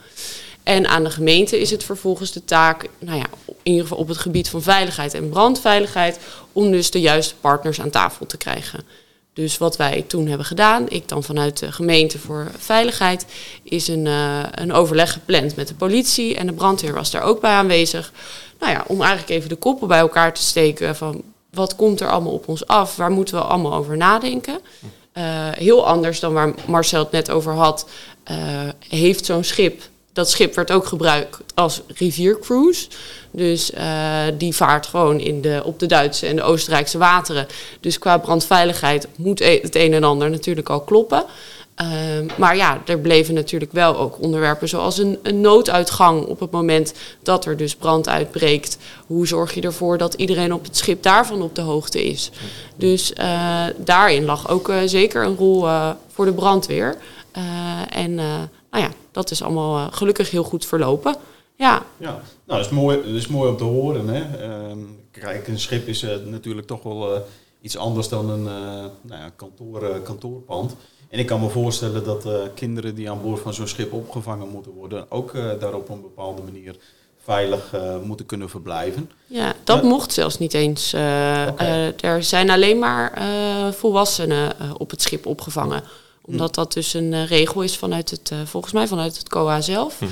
En 0.63 0.87
aan 0.87 1.03
de 1.03 1.09
gemeente 1.09 1.59
is 1.59 1.71
het 1.71 1.83
vervolgens 1.83 2.31
de 2.31 2.45
taak, 2.45 2.89
nou 2.99 3.17
ja, 3.17 3.25
in 3.45 3.55
ieder 3.63 3.81
geval 3.81 3.97
op 3.97 4.07
het 4.07 4.17
gebied 4.17 4.49
van 4.49 4.61
veiligheid 4.61 5.13
en 5.13 5.29
brandveiligheid, 5.29 6.19
om 6.53 6.71
dus 6.71 6.91
de 6.91 7.01
juiste 7.01 7.35
partners 7.35 7.81
aan 7.81 7.89
tafel 7.89 8.25
te 8.25 8.37
krijgen. 8.37 8.83
Dus 9.33 9.57
wat 9.57 9.77
wij 9.77 10.05
toen 10.07 10.27
hebben 10.27 10.45
gedaan, 10.45 10.89
ik 10.89 11.07
dan 11.07 11.23
vanuit 11.23 11.59
de 11.59 11.71
gemeente 11.71 12.19
voor 12.19 12.51
veiligheid, 12.57 13.25
is 13.63 13.87
een, 13.87 14.05
uh, 14.05 14.43
een 14.51 14.73
overleg 14.73 15.13
gepland 15.13 15.55
met 15.55 15.67
de 15.67 15.73
politie 15.73 16.35
en 16.35 16.45
de 16.45 16.53
brandweer 16.53 16.93
was 16.93 17.11
daar 17.11 17.21
ook 17.21 17.41
bij 17.41 17.51
aanwezig. 17.51 18.11
Nou 18.59 18.71
ja, 18.71 18.83
om 18.87 19.01
eigenlijk 19.01 19.29
even 19.31 19.49
de 19.49 19.55
koppen 19.55 19.87
bij 19.87 19.99
elkaar 19.99 20.33
te 20.33 20.41
steken 20.41 20.95
van 20.95 21.23
wat 21.51 21.75
komt 21.75 22.01
er 22.01 22.09
allemaal 22.09 22.33
op 22.33 22.47
ons 22.47 22.67
af, 22.67 22.95
waar 22.95 23.11
moeten 23.11 23.35
we 23.35 23.41
allemaal 23.41 23.73
over 23.73 23.97
nadenken. 23.97 24.59
Uh, 25.13 25.23
heel 25.51 25.87
anders 25.87 26.19
dan 26.19 26.33
waar 26.33 26.53
Marcel 26.67 26.99
het 26.99 27.11
net 27.11 27.31
over 27.31 27.53
had, 27.53 27.89
uh, 28.31 28.37
heeft 28.89 29.25
zo'n 29.25 29.43
schip 29.43 29.88
dat 30.13 30.29
schip 30.29 30.55
werd 30.55 30.71
ook 30.71 30.85
gebruikt 30.85 31.37
als 31.53 31.81
riviercruise. 31.87 32.87
Dus 33.31 33.71
uh, 33.71 34.23
die 34.37 34.55
vaart 34.55 34.85
gewoon 34.85 35.19
in 35.19 35.41
de, 35.41 35.61
op 35.63 35.79
de 35.79 35.85
Duitse 35.85 36.27
en 36.27 36.35
de 36.35 36.41
Oostenrijkse 36.41 36.97
wateren. 36.97 37.47
Dus 37.79 37.99
qua 37.99 38.17
brandveiligheid 38.17 39.07
moet 39.15 39.39
e-, 39.39 39.59
het 39.61 39.75
een 39.75 39.93
en 39.93 40.03
ander 40.03 40.29
natuurlijk 40.29 40.69
al 40.69 40.81
kloppen. 40.81 41.25
Uh, 41.81 41.87
maar 42.37 42.55
ja, 42.55 42.81
er 42.85 42.99
bleven 42.99 43.33
natuurlijk 43.33 43.71
wel 43.71 43.97
ook 43.97 44.21
onderwerpen 44.21 44.69
zoals 44.69 44.97
een, 44.97 45.19
een, 45.23 45.41
nooduitgang 45.41 46.25
op 46.25 46.39
het 46.39 46.51
moment 46.51 46.93
dat 47.23 47.45
er 47.45 47.57
dus 47.57 47.75
brand 47.75 48.09
uitbreekt. 48.09 48.77
Hoe 49.07 49.27
zorg 49.27 49.53
je 49.53 49.61
ervoor 49.61 49.97
dat 49.97 50.13
iedereen 50.13 50.53
op 50.53 50.63
het 50.63 50.77
schip 50.77 51.03
daarvan 51.03 51.41
op 51.41 51.55
de 51.55 51.61
hoogte 51.61 52.03
is? 52.03 52.31
Dus 52.75 53.13
uh, 53.19 53.63
daarin 53.77 54.25
lag 54.25 54.49
ook 54.49 54.71
zeker 54.85 55.23
een 55.23 55.35
rol 55.35 55.67
voor 56.07 56.25
de 56.25 56.33
brandweer. 56.33 56.97
en 57.89 58.19
nou 58.71 58.83
ja, 58.83 58.91
dat 59.11 59.31
is 59.31 59.41
allemaal 59.41 59.77
uh, 59.77 59.87
gelukkig 59.91 60.31
heel 60.31 60.43
goed 60.43 60.65
verlopen. 60.65 61.15
Ja. 61.55 61.85
ja, 61.97 62.11
nou 62.11 62.21
dat 62.45 62.59
is 62.59 62.69
mooi, 62.69 62.97
dat 62.97 63.15
is 63.15 63.27
mooi 63.27 63.49
om 63.49 63.57
te 63.57 63.63
horen. 63.63 64.07
Hè? 64.07 64.47
Uh, 64.47 64.75
kijk, 65.11 65.47
een 65.47 65.59
schip 65.59 65.87
is 65.87 66.03
uh, 66.03 66.09
natuurlijk 66.25 66.67
toch 66.67 66.83
wel 66.83 67.15
uh, 67.15 67.21
iets 67.61 67.77
anders 67.77 68.07
dan 68.07 68.29
een 68.29 68.43
nou 68.43 69.21
ja, 69.21 69.31
kantoor, 69.35 69.99
kantoorpand. 70.03 70.75
En 71.09 71.19
ik 71.19 71.25
kan 71.25 71.39
me 71.39 71.49
voorstellen 71.49 72.03
dat 72.03 72.27
kinderen 72.55 72.95
die 72.95 73.11
aan 73.11 73.21
boord 73.21 73.39
van 73.39 73.53
zo'n 73.53 73.67
schip 73.67 73.93
opgevangen 73.93 74.49
moeten 74.49 74.71
worden, 74.71 75.11
ook 75.11 75.33
daar 75.59 75.73
op 75.73 75.89
een 75.89 76.01
bepaalde 76.01 76.41
manier 76.41 76.75
veilig 77.23 77.75
moeten 78.03 78.25
kunnen 78.25 78.49
verblijven. 78.49 79.11
Ja, 79.25 79.53
dat 79.63 79.83
mocht 79.83 80.13
zelfs 80.13 80.37
niet 80.37 80.53
eens. 80.53 80.93
Okay. 80.93 81.93
er 81.99 82.23
zijn 82.23 82.49
alleen 82.49 82.79
maar 82.79 83.21
volwassenen 83.73 84.55
op 84.77 84.89
het 84.89 85.01
schip 85.01 85.25
opgevangen 85.25 85.83
omdat 86.29 86.55
dat 86.55 86.73
dus 86.73 86.93
een 86.93 87.11
uh, 87.11 87.25
regel 87.25 87.61
is 87.61 87.77
vanuit 87.77 88.09
het, 88.09 88.29
uh, 88.33 88.39
volgens 88.45 88.73
mij 88.73 88.87
vanuit 88.87 89.17
het 89.17 89.29
COA 89.29 89.61
zelf. 89.61 90.01
Uh, 90.01 90.07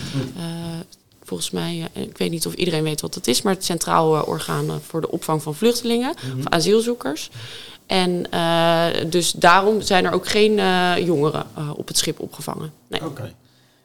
volgens 1.24 1.52
mij, 1.52 1.90
ik 1.94 2.18
weet 2.18 2.32
niet 2.32 2.46
of 2.46 2.54
iedereen 2.54 2.84
weet 2.84 3.02
wat 3.02 3.14
dat 3.14 3.28
is, 3.28 3.42
maar 3.42 3.54
het 3.54 3.66
Centraal 3.66 4.24
Orgaan 4.24 4.82
voor 4.88 5.02
de 5.02 5.12
Opvang 5.12 5.44
van 5.44 5.56
Vluchtelingen, 5.56 6.16
of 6.40 6.48
asielzoekers. 6.48 7.30
En 7.86 8.26
dus 9.10 9.32
daarom 9.32 9.82
zijn 9.82 10.06
er 10.06 10.12
ook 10.12 10.28
geen 10.28 10.54
jongeren 11.06 11.46
op 11.76 11.88
het 11.88 11.98
schip 11.98 12.20
opgevangen. 12.20 12.72
Nee. 12.88 13.06
Oké. 13.06 13.34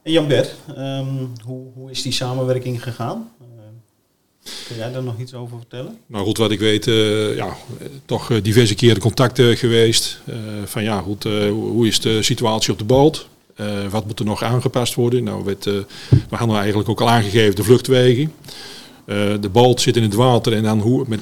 En 0.03 0.13
Jan 0.13 0.29
Bert, 0.29 0.55
um, 0.69 1.33
hoe, 1.45 1.67
hoe 1.75 1.91
is 1.91 2.03
die 2.03 2.13
samenwerking 2.13 2.83
gegaan? 2.83 3.31
Kun 4.67 4.77
jij 4.77 4.93
daar 4.93 5.03
nog 5.03 5.19
iets 5.19 5.35
over 5.35 5.57
vertellen? 5.59 5.99
Nou 6.07 6.25
goed, 6.25 6.37
wat 6.37 6.51
ik 6.51 6.59
weet, 6.59 6.87
uh, 6.87 7.37
ja, 7.37 7.57
toch 8.05 8.31
uh, 8.31 8.43
diverse 8.43 8.75
keren 8.75 9.01
contacten 9.01 9.57
geweest. 9.57 10.21
Van 10.65 10.83
ja, 10.83 11.01
goed, 11.01 11.25
hoe 11.51 11.87
is 11.87 12.01
de 12.01 12.23
situatie 12.23 12.73
op 12.73 12.79
de 12.79 12.85
boot? 12.85 13.31
wat 13.91 14.07
moet 14.07 14.19
er 14.19 14.25
nog 14.25 14.43
aangepast 14.43 14.95
worden? 14.95 15.25
Nou, 15.25 15.45
we 15.45 15.87
hadden 16.31 16.57
eigenlijk 16.57 16.89
ook 16.89 17.01
al 17.01 17.09
aangegeven 17.09 17.55
de 17.55 17.65
vluchtwegen. 17.65 18.33
de 19.41 19.49
boot 19.53 19.81
zit 19.81 19.97
in 19.97 20.03
het 20.03 20.15
water 20.15 20.53
en 20.53 20.63
dan 20.63 20.81
hoe, 20.81 21.05
met, 21.09 21.21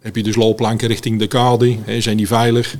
heb 0.00 0.16
je 0.16 0.22
dus 0.22 0.36
loopplanken 0.36 0.88
richting 0.88 1.18
de 1.18 1.26
kade. 1.26 1.76
Hè, 1.82 2.00
zijn 2.00 2.16
die 2.16 2.26
veilig? 2.26 2.76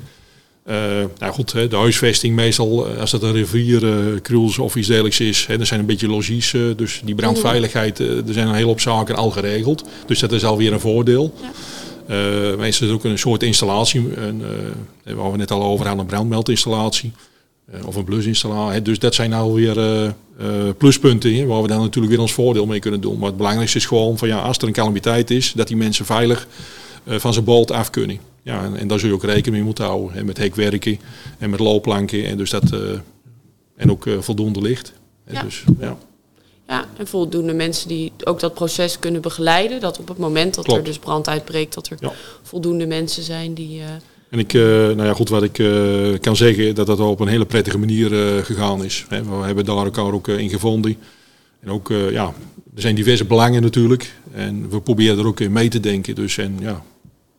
Uh, 0.70 0.76
nou 1.18 1.32
goed, 1.32 1.52
de 1.52 1.76
huisvesting 1.76 2.34
meestal, 2.34 2.86
als 2.86 3.10
dat 3.10 3.22
een 3.22 3.32
rivier, 3.32 3.82
uh, 4.30 4.58
of 4.58 4.76
iets 4.76 4.86
dergelijks 4.86 5.20
is, 5.20 5.46
hè, 5.46 5.58
er 5.58 5.66
zijn 5.66 5.80
een 5.80 5.86
beetje 5.86 6.08
logies, 6.08 6.52
uh, 6.52 6.76
dus 6.76 7.00
die 7.04 7.14
brandveiligheid, 7.14 7.98
er 7.98 8.22
zijn 8.26 8.48
een 8.48 8.54
hele 8.54 8.66
hoop 8.66 8.80
zaken 8.80 9.16
al 9.16 9.30
geregeld. 9.30 9.84
Dus 10.06 10.18
dat 10.18 10.32
is 10.32 10.44
alweer 10.44 10.72
een 10.72 10.80
voordeel. 10.80 11.34
Ja. 12.06 12.56
meestal 12.56 12.66
is 12.66 12.78
het 12.78 12.90
ook 12.90 13.04
een 13.04 13.18
soort 13.18 13.42
installatie, 13.42 14.16
een, 14.16 14.42
waar 15.04 15.32
we 15.32 15.36
net 15.36 15.50
al 15.50 15.62
over 15.62 15.86
hadden, 15.86 16.04
een 16.04 16.10
brandmeldinstallatie. 16.10 17.12
of 17.84 17.96
een 17.96 18.04
blusinstallatie. 18.04 18.82
Dus 18.82 18.98
dat 18.98 19.14
zijn 19.14 19.32
alweer 19.32 20.14
pluspunten 20.78 21.34
hè, 21.34 21.46
waar 21.46 21.62
we 21.62 21.68
dan 21.68 21.80
natuurlijk 21.80 22.12
weer 22.12 22.22
ons 22.22 22.32
voordeel 22.32 22.66
mee 22.66 22.78
kunnen 22.78 23.00
doen. 23.00 23.18
Maar 23.18 23.28
het 23.28 23.36
belangrijkste 23.36 23.78
is 23.78 23.86
gewoon 23.86 24.18
van 24.18 24.28
ja, 24.28 24.38
als 24.38 24.58
er 24.58 24.66
een 24.66 24.72
calamiteit 24.72 25.30
is, 25.30 25.52
dat 25.52 25.68
die 25.68 25.76
mensen 25.76 26.04
veilig 26.04 26.46
van 27.06 27.32
zijn 27.32 27.44
bolt 27.44 27.70
af 27.70 27.90
kunnen. 27.90 28.18
Ja, 28.42 28.64
en, 28.64 28.76
en, 28.76 28.88
daar 28.88 28.98
zul 28.98 29.08
je 29.08 29.14
ook 29.14 29.24
rekening 29.24 29.54
mee 29.54 29.62
moeten 29.62 29.84
houden. 29.84 30.12
Hè, 30.12 30.24
met 30.24 30.36
hekwerken 30.36 31.00
en 31.38 31.50
met 31.50 31.60
loopplanken. 31.60 32.24
En, 32.24 32.36
dus 32.36 32.50
dat, 32.50 32.72
uh, 32.72 32.80
en 33.76 33.90
ook 33.90 34.06
uh, 34.06 34.20
voldoende 34.20 34.60
licht. 34.60 34.92
Ja. 35.30 35.42
Dus, 35.42 35.64
ja. 35.78 35.96
ja, 36.68 36.84
en 36.96 37.06
voldoende 37.06 37.52
mensen 37.52 37.88
die 37.88 38.12
ook 38.24 38.40
dat 38.40 38.54
proces 38.54 38.98
kunnen 38.98 39.20
begeleiden. 39.20 39.80
Dat 39.80 39.98
op 39.98 40.08
het 40.08 40.18
moment 40.18 40.54
dat 40.54 40.72
er 40.72 40.84
dus 40.84 40.98
brand 40.98 41.28
uitbreekt, 41.28 41.74
dat 41.74 41.88
er 41.88 41.96
ja. 42.00 42.12
voldoende 42.42 42.86
mensen 42.86 43.22
zijn 43.22 43.54
die... 43.54 43.78
Uh, 43.78 43.84
en 44.30 44.38
ik, 44.38 44.52
nou 44.52 45.04
ja, 45.04 45.14
goed, 45.14 45.28
wat 45.28 45.42
ik 45.42 45.52
kan 46.20 46.36
zeggen, 46.36 46.74
dat 46.74 46.86
dat 46.86 47.00
op 47.00 47.20
een 47.20 47.28
hele 47.28 47.44
prettige 47.44 47.78
manier 47.78 48.10
gegaan 48.44 48.84
is. 48.84 49.06
We 49.08 49.44
hebben 49.44 49.64
daar 49.64 49.84
elkaar 49.84 50.12
ook 50.12 50.28
in 50.28 50.48
gevonden. 50.48 50.96
En 51.60 51.70
ook, 51.70 51.88
ja, 52.10 52.34
er 52.74 52.80
zijn 52.80 52.94
diverse 52.94 53.24
belangen 53.24 53.62
natuurlijk. 53.62 54.14
En 54.32 54.70
we 54.70 54.80
proberen 54.80 55.18
er 55.18 55.26
ook 55.26 55.40
in 55.40 55.52
mee 55.52 55.68
te 55.68 55.80
denken. 55.80 56.14
Dus 56.14 56.38
en 56.38 56.56
ja, 56.60 56.84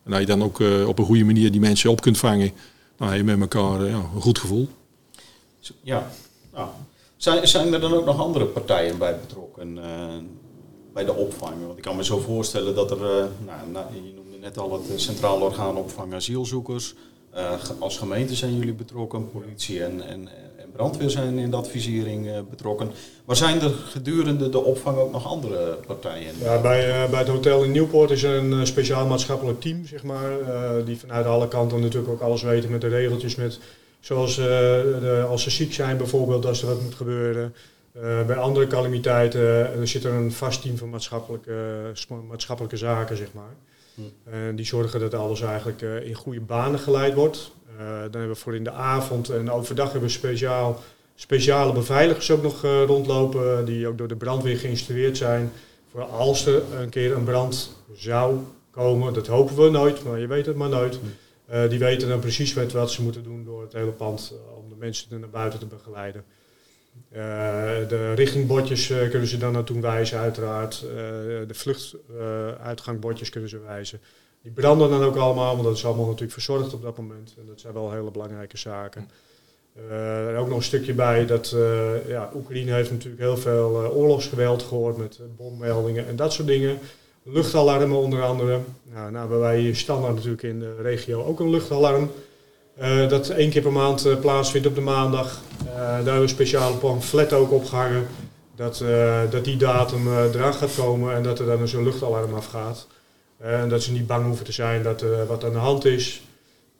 en 0.06 0.12
dat 0.12 0.20
je 0.20 0.26
dan 0.26 0.42
ook 0.42 0.60
uh, 0.60 0.88
op 0.88 0.98
een 0.98 1.04
goede 1.04 1.24
manier 1.24 1.50
die 1.50 1.60
mensen 1.60 1.90
op 1.90 2.00
kunt 2.00 2.18
vangen, 2.18 2.52
dan 2.96 3.08
heb 3.08 3.16
je 3.16 3.24
met 3.24 3.40
elkaar 3.40 3.80
uh, 3.80 3.90
ja, 3.90 3.96
een 4.14 4.20
goed 4.20 4.38
gevoel. 4.38 4.68
Ja, 5.82 6.10
nou. 6.52 6.68
zijn, 7.16 7.48
zijn 7.48 7.72
er 7.72 7.80
dan 7.80 7.92
ook 7.92 8.04
nog 8.04 8.20
andere 8.20 8.44
partijen 8.44 8.98
bij 8.98 9.18
betrokken 9.20 9.76
uh, 9.76 9.84
bij 10.92 11.04
de 11.04 11.14
opvang? 11.14 11.54
Want 11.66 11.76
ik 11.76 11.82
kan 11.82 11.96
me 11.96 12.04
zo 12.04 12.18
voorstellen 12.18 12.74
dat 12.74 12.90
er, 12.90 12.98
nou, 13.46 13.70
nou, 13.72 13.86
je 13.94 14.12
noemde 14.14 14.38
net 14.40 14.58
al 14.58 14.72
het 14.72 15.00
Centraal 15.00 15.40
Orgaan 15.40 15.76
Opvang 15.76 16.14
Asielzoekers. 16.14 16.94
als 17.78 17.98
gemeente 17.98 18.34
zijn 18.34 18.56
jullie 18.56 18.74
betrokken, 18.74 19.30
politie 19.30 19.84
en, 19.84 20.08
en, 20.08 20.28
brandweer 20.76 21.10
zijn 21.10 21.38
in 21.38 21.50
de 21.50 21.56
advisering 21.56 22.26
uh, 22.26 22.32
betrokken. 22.50 22.90
Maar 23.24 23.36
zijn 23.36 23.60
er 23.60 23.70
gedurende 23.70 24.48
de 24.48 24.58
opvang 24.58 24.96
ook 24.96 25.12
nog 25.12 25.26
andere 25.26 25.78
partijen? 25.86 26.32
Ja, 26.42 26.60
bij, 26.60 26.88
uh, 26.88 27.10
bij 27.10 27.18
het 27.18 27.28
hotel 27.28 27.64
in 27.64 27.70
Nieuwpoort 27.70 28.10
is 28.10 28.22
er 28.22 28.36
een 28.36 28.52
uh, 28.52 28.64
speciaal 28.64 29.06
maatschappelijk 29.06 29.60
team, 29.60 29.86
zeg 29.86 30.02
maar, 30.02 30.30
die 30.84 30.98
vanuit 30.98 31.26
alle 31.26 31.48
kanten 31.48 31.80
natuurlijk 31.80 32.12
ook 32.12 32.20
alles 32.20 32.42
weten 32.42 32.70
met 32.70 32.80
de 32.80 32.88
regeltjes, 32.88 33.34
met, 33.34 33.58
zoals 34.00 34.36
de, 34.36 35.26
als 35.28 35.42
ze 35.42 35.50
ziek 35.50 35.74
zijn 35.74 35.96
bijvoorbeeld, 35.96 36.46
als 36.46 36.62
er 36.62 36.68
wat 36.68 36.82
moet 36.82 36.94
gebeuren. 36.94 37.54
bij 38.26 38.36
andere 38.36 38.66
calamiteiten 38.66 39.88
zit 39.88 40.04
er 40.04 40.12
een 40.12 40.32
vast 40.32 40.62
team 40.62 40.76
van 40.76 40.90
maatschappelijke, 40.90 41.92
maatschappelijke 42.28 42.76
zaken, 42.76 43.16
zeg 43.16 43.28
maar. 43.32 43.54
Hm. 43.96 44.54
die 44.54 44.66
zorgen 44.66 45.00
dat 45.00 45.14
alles 45.14 45.40
eigenlijk 45.40 45.80
in 45.82 46.14
goede 46.14 46.40
banen 46.40 46.78
geleid 46.78 47.14
wordt. 47.14 47.52
Eh, 47.78 47.86
dan 47.86 48.20
hebben 48.20 48.28
we 48.28 48.34
voor 48.34 48.54
in 48.54 48.64
de 48.64 48.70
avond 48.70 49.28
en 49.28 49.50
overdag 49.50 49.90
hebben 49.90 50.08
we 50.08 50.14
speciaal, 50.14 50.80
speciale 51.14 51.72
beveiligers 51.72 52.30
ook 52.30 52.42
nog 52.42 52.64
eh, 52.64 52.82
rondlopen, 52.84 53.64
die 53.64 53.88
ook 53.88 53.98
door 53.98 54.08
de 54.08 54.16
brandweer 54.16 54.56
geïnstrueerd 54.56 55.16
zijn. 55.16 55.52
Voor 55.90 56.02
als 56.02 56.46
er 56.46 56.62
een 56.80 56.88
keer 56.88 57.16
een 57.16 57.24
brand 57.24 57.76
zou 57.94 58.38
komen, 58.70 59.12
dat 59.12 59.26
hopen 59.26 59.56
we 59.56 59.70
nooit, 59.70 60.04
maar 60.04 60.18
je 60.18 60.26
weet 60.26 60.46
het 60.46 60.56
maar 60.56 60.68
nooit. 60.68 60.98
Uh, 61.50 61.68
die 61.68 61.78
weten 61.78 62.08
dan 62.08 62.20
precies 62.20 62.54
wat 62.54 62.90
ze 62.90 63.02
moeten 63.02 63.22
doen 63.22 63.44
door 63.44 63.62
het 63.62 63.72
hele 63.72 63.90
pand 63.90 64.34
om 64.56 64.68
de 64.68 64.74
mensen 64.78 65.12
er 65.12 65.18
naar 65.18 65.28
buiten 65.28 65.58
te 65.58 65.66
begeleiden. 65.66 66.24
Uh, 67.16 67.22
de 67.88 68.12
richtingbordjes 68.14 68.90
uh, 68.90 69.10
kunnen 69.10 69.28
ze 69.28 69.38
dan 69.38 69.52
naartoe 69.52 69.80
wijzen, 69.80 70.18
uiteraard. 70.18 70.84
Uh, 70.84 70.90
de 71.46 71.54
vluchtuitgangbordjes 71.54 73.30
kunnen 73.30 73.50
ze 73.50 73.58
wijzen. 73.58 74.00
Die 74.42 74.52
branden 74.52 74.90
dan 74.90 75.02
ook 75.02 75.16
allemaal, 75.16 75.52
want 75.52 75.64
dat 75.64 75.76
is 75.76 75.84
allemaal 75.84 76.04
natuurlijk 76.04 76.32
verzorgd 76.32 76.74
op 76.74 76.82
dat 76.82 76.96
moment. 76.96 77.34
En 77.38 77.46
dat 77.46 77.60
zijn 77.60 77.72
wel 77.72 77.92
hele 77.92 78.10
belangrijke 78.10 78.58
zaken. 78.58 79.08
Er 79.90 80.36
ook 80.36 80.48
nog 80.48 80.56
een 80.56 80.62
stukje 80.62 80.94
bij 80.94 81.26
dat 81.26 81.56
ja, 82.06 82.30
Oekraïne 82.34 82.72
heeft 82.72 82.90
natuurlijk 82.90 83.22
heel 83.22 83.36
veel 83.36 83.92
oorlogsgeweld 83.94 84.62
gehoord 84.62 84.96
met 84.96 85.20
bommeldingen 85.36 86.06
en 86.06 86.16
dat 86.16 86.32
soort 86.32 86.48
dingen. 86.48 86.78
Luchtalarmen 87.22 87.98
onder 87.98 88.22
andere. 88.22 88.60
Nou, 88.82 89.10
nou 89.10 89.16
hebben 89.16 89.40
wij 89.40 89.58
hier 89.58 89.76
standaard 89.76 90.14
natuurlijk 90.14 90.42
in 90.42 90.58
de 90.58 90.74
regio 90.82 91.24
ook 91.24 91.40
een 91.40 91.50
luchtalarm. 91.50 92.10
Dat 93.08 93.28
één 93.28 93.50
keer 93.50 93.62
per 93.62 93.72
maand 93.72 94.20
plaatsvindt 94.20 94.66
op 94.66 94.74
de 94.74 94.80
maandag. 94.80 95.40
daar 95.64 95.94
hebben 95.94 96.14
we 96.14 96.20
een 96.20 96.28
speciale 96.28 96.76
pamflet 96.76 97.32
ook 97.32 97.52
opgehangen. 97.52 98.06
Dat, 98.54 98.84
dat 99.30 99.44
die 99.44 99.56
datum 99.56 100.18
eraan 100.18 100.54
gaat 100.54 100.74
komen 100.74 101.14
en 101.14 101.22
dat 101.22 101.38
er 101.38 101.46
dan 101.46 101.68
zo'n 101.68 101.84
luchtalarm 101.84 102.34
afgaat. 102.34 102.86
Eh, 103.36 103.60
en 103.60 103.68
dat 103.68 103.82
ze 103.82 103.92
niet 103.92 104.06
bang 104.06 104.26
hoeven 104.26 104.44
te 104.44 104.52
zijn 104.52 104.82
dat 104.82 105.00
er 105.00 105.26
wat 105.26 105.44
aan 105.44 105.52
de 105.52 105.58
hand 105.58 105.84
is. 105.84 106.22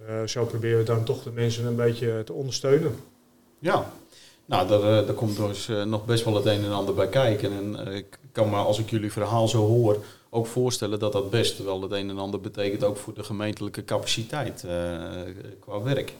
Eh, 0.07 0.15
zo 0.26 0.45
proberen 0.45 0.79
we 0.79 0.85
dan 0.85 1.05
toch 1.05 1.23
de 1.23 1.31
mensen 1.31 1.67
een 1.67 1.76
beetje 1.76 2.23
te 2.25 2.33
ondersteunen. 2.33 2.97
Ja, 3.59 3.91
nou, 4.45 4.69
daar, 4.69 4.81
daar 4.81 5.15
komt 5.15 5.37
dus 5.37 5.71
nog 5.85 6.05
best 6.05 6.25
wel 6.25 6.35
het 6.35 6.47
een 6.47 6.65
en 6.65 6.73
ander 6.73 6.95
bij 6.95 7.09
kijken. 7.09 7.53
En 7.53 7.95
ik 7.95 8.19
kan 8.33 8.50
me, 8.50 8.57
als 8.57 8.79
ik 8.79 8.91
jullie 8.91 9.12
verhaal 9.12 9.49
zo 9.49 9.67
hoor, 9.67 10.05
ook 10.37 10.47
voorstellen 10.47 10.99
dat 10.99 11.12
dat 11.12 11.31
best 11.31 11.64
wel 11.64 11.83
het 11.83 11.93
een 11.93 12.11
en 12.11 12.19
ander 12.19 12.40
betekent, 12.40 12.85
ook 12.85 12.97
voor 12.97 13.14
de 13.14 13.25
gemeentelijke 13.25 13.85
capaciteit 13.85 14.64
qua 15.61 15.83
werk. 15.83 16.12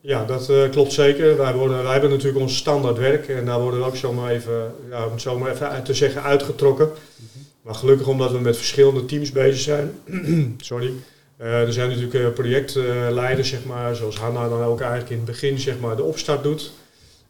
Ja, 0.00 0.24
dat 0.24 0.52
klopt 0.70 0.92
zeker. 0.92 1.36
Wij, 1.36 1.54
worden, 1.54 1.82
wij 1.82 1.92
hebben 1.92 2.10
natuurlijk 2.10 2.40
ons 2.40 2.56
standaard 2.56 2.98
werk 2.98 3.28
en 3.28 3.44
daar 3.44 3.60
worden 3.60 3.80
we 3.80 3.86
ook 3.86 3.96
zomaar 3.96 4.30
even, 4.30 4.74
ja, 4.90 5.06
om 5.06 5.12
het 5.12 5.20
zo 5.20 5.38
maar 5.38 5.52
even 5.52 5.84
te 5.84 5.94
zeggen, 5.94 6.22
uitgetrokken. 6.22 6.90
Maar 7.62 7.74
gelukkig 7.74 8.06
omdat 8.06 8.30
we 8.30 8.38
met 8.38 8.56
verschillende 8.56 9.04
teams 9.04 9.32
bezig 9.32 9.60
zijn, 9.60 9.98
sorry, 10.58 10.92
uh, 11.40 11.60
er 11.60 11.72
zijn 11.72 11.88
natuurlijk 11.90 12.34
projectleiders, 12.34 13.48
zeg 13.48 13.64
maar, 13.64 13.96
zoals 13.96 14.16
Hanna 14.16 14.48
dan 14.48 14.62
ook 14.62 14.80
eigenlijk 14.80 15.10
in 15.10 15.16
het 15.16 15.26
begin 15.26 15.58
zeg 15.58 15.78
maar, 15.78 15.96
de 15.96 16.02
opstart 16.02 16.42
doet. 16.42 16.72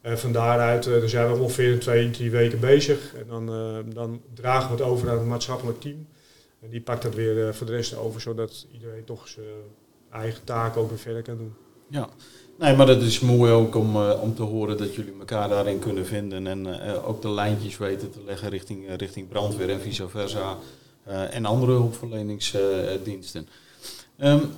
Uh, 0.06 0.12
van 0.12 0.32
daaruit 0.32 0.86
uh, 0.86 1.04
zijn 1.04 1.32
we 1.32 1.38
ongeveer 1.38 1.80
twee, 1.80 2.10
drie 2.10 2.30
weken 2.30 2.60
bezig. 2.60 3.14
En 3.14 3.25
dan, 3.28 3.46
dan 3.94 4.20
dragen 4.34 4.70
we 4.70 4.82
het 4.82 4.90
over 4.92 5.10
aan 5.10 5.18
het 5.18 5.26
maatschappelijk 5.26 5.80
team. 5.80 6.06
En 6.62 6.70
die 6.70 6.80
pakt 6.80 7.02
dat 7.02 7.14
weer 7.14 7.54
voor 7.54 7.66
de 7.66 7.72
rest 7.72 7.96
over, 7.96 8.20
zodat 8.20 8.66
iedereen 8.72 9.04
toch 9.04 9.28
zijn 9.28 9.46
eigen 10.10 10.44
taak 10.44 10.76
ook 10.76 10.88
weer 10.88 10.98
verder 10.98 11.22
kan 11.22 11.36
doen. 11.36 11.54
Ja, 11.88 12.08
Nee, 12.58 12.76
maar 12.76 12.88
het 12.88 13.02
is 13.02 13.20
mooi 13.20 13.52
ook 13.52 13.75
om, 13.75 13.96
om 13.96 14.34
te 14.34 14.42
horen 14.42 14.76
dat 14.76 14.94
jullie 14.94 15.14
elkaar 15.18 15.48
daarin 15.48 15.78
kunnen 15.78 16.06
vinden 16.06 16.46
en 16.46 16.66
ook 17.02 17.22
de 17.22 17.30
lijntjes 17.30 17.78
weten 17.78 18.10
te 18.10 18.20
leggen 18.26 18.48
richting, 18.48 18.96
richting 18.96 19.28
brandweer 19.28 19.70
en 19.70 19.80
vice 19.80 20.08
versa 20.08 20.56
en 21.30 21.44
andere 21.44 21.72
hulpverleningsdiensten. 21.72 23.48
Um, 24.18 24.50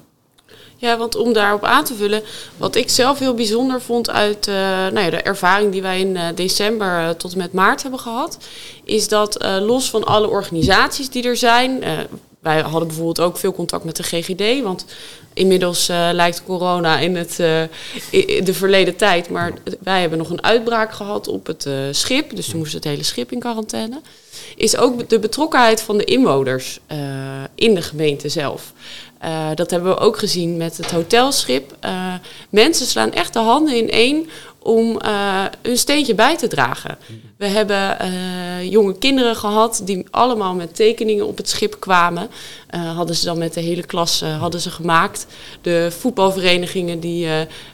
ja, 0.81 0.97
want 0.97 1.17
om 1.17 1.33
daarop 1.33 1.65
aan 1.65 1.85
te 1.85 1.95
vullen, 1.95 2.23
wat 2.57 2.77
ik 2.77 2.91
zelf 2.91 3.19
heel 3.19 3.35
bijzonder 3.35 3.81
vond 3.81 4.11
uit 4.11 4.47
nou 4.93 5.01
ja, 5.01 5.11
de 5.11 5.23
ervaring 5.23 5.73
die 5.73 5.83
wij 5.83 6.01
in 6.01 6.19
december 6.35 7.17
tot 7.17 7.33
en 7.33 7.39
met 7.39 7.53
maart 7.53 7.83
hebben 7.83 8.01
gehad, 8.01 8.39
is 8.85 9.09
dat 9.09 9.45
los 9.61 9.91
van 9.91 10.05
alle 10.05 10.29
organisaties 10.29 11.11
die 11.11 11.23
er 11.23 11.37
zijn, 11.37 11.83
wij 12.41 12.61
hadden 12.61 12.87
bijvoorbeeld 12.87 13.21
ook 13.21 13.39
veel 13.39 13.53
contact 13.53 13.85
met 13.85 13.97
de 13.97 14.03
GGD, 14.03 14.63
want 14.63 14.85
inmiddels 15.35 15.87
lijkt 16.13 16.45
corona 16.45 16.99
in 16.99 17.17
het, 17.17 17.37
de 17.37 18.53
verleden 18.53 18.97
tijd. 18.97 19.31
Maar 19.31 19.53
wij 19.81 20.01
hebben 20.01 20.19
nog 20.19 20.31
een 20.31 20.43
uitbraak 20.43 20.93
gehad 20.93 21.29
op 21.29 21.47
het 21.47 21.69
schip, 21.91 22.37
dus 22.37 22.49
toen 22.49 22.59
moest 22.59 22.73
het 22.73 22.85
hele 22.85 23.03
schip 23.03 23.33
in 23.33 23.41
quarantaine. 23.41 24.01
Is 24.57 24.77
ook 24.77 25.09
de 25.09 25.19
betrokkenheid 25.19 25.81
van 25.81 25.99
de 25.99 26.05
inwoners 26.05 26.81
in 27.55 27.75
de 27.75 27.83
gemeente 27.83 28.29
zelf. 28.29 28.73
Dat 29.55 29.71
hebben 29.71 29.91
we 29.91 29.99
ook 29.99 30.19
gezien 30.19 30.57
met 30.57 30.77
het 30.77 30.91
hotelschip. 30.91 31.77
mensen 32.51 32.87
slaan 32.87 33.13
echt 33.13 33.33
de 33.33 33.39
handen 33.39 33.77
in 33.77 33.91
één 33.91 34.29
om 34.69 34.99
uh, 35.05 35.45
hun 35.63 35.77
steentje 35.77 36.15
bij 36.15 36.37
te 36.37 36.47
dragen. 36.49 36.99
We 37.37 37.47
hebben 37.47 37.97
uh, 38.01 38.71
jonge 38.71 38.99
kinderen 38.99 39.37
gehad 39.37 39.83
die 39.85 40.07
allemaal 40.11 40.55
met 40.55 40.75
tekeningen 40.75 41.27
op 41.27 41.37
het 41.37 41.49
schip 41.49 41.81
kwamen. 41.81 42.31
Uh, 42.75 42.97
hadden 42.97 43.17
ze 43.17 43.25
dan 43.25 43.39
met 43.39 43.55
de 43.55 43.61
hele 43.61 43.83
klas 43.83 44.21
hadden 44.21 44.61
ze 44.61 44.71
gemaakt. 44.71 45.27
De 45.63 45.89
voetbalverenigingen 45.99 47.01
die 47.01 47.27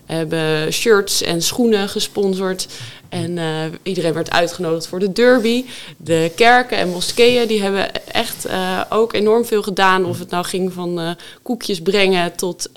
hebben 0.06 0.72
shirts 0.72 1.22
en 1.22 1.42
schoenen 1.42 1.88
gesponsord. 1.88 2.66
En 3.08 3.38
iedereen 3.82 4.12
werd 4.12 4.30
uitgenodigd 4.30 4.86
voor 4.86 4.98
de 4.98 5.12
derby. 5.12 5.64
De 5.96 6.32
kerken 6.36 6.78
en 6.78 6.88
moskeeën 6.88 7.48
die 7.48 7.62
hebben 7.62 8.06
echt 8.06 8.48
ook 8.88 9.12
enorm 9.12 9.44
veel 9.44 9.62
gedaan. 9.62 10.04
Of 10.04 10.18
het 10.18 10.30
nou 10.30 10.44
ging 10.44 10.72
van 10.72 11.16
koekjes 11.42 11.82
brengen 11.82 12.36
tot 12.36 12.70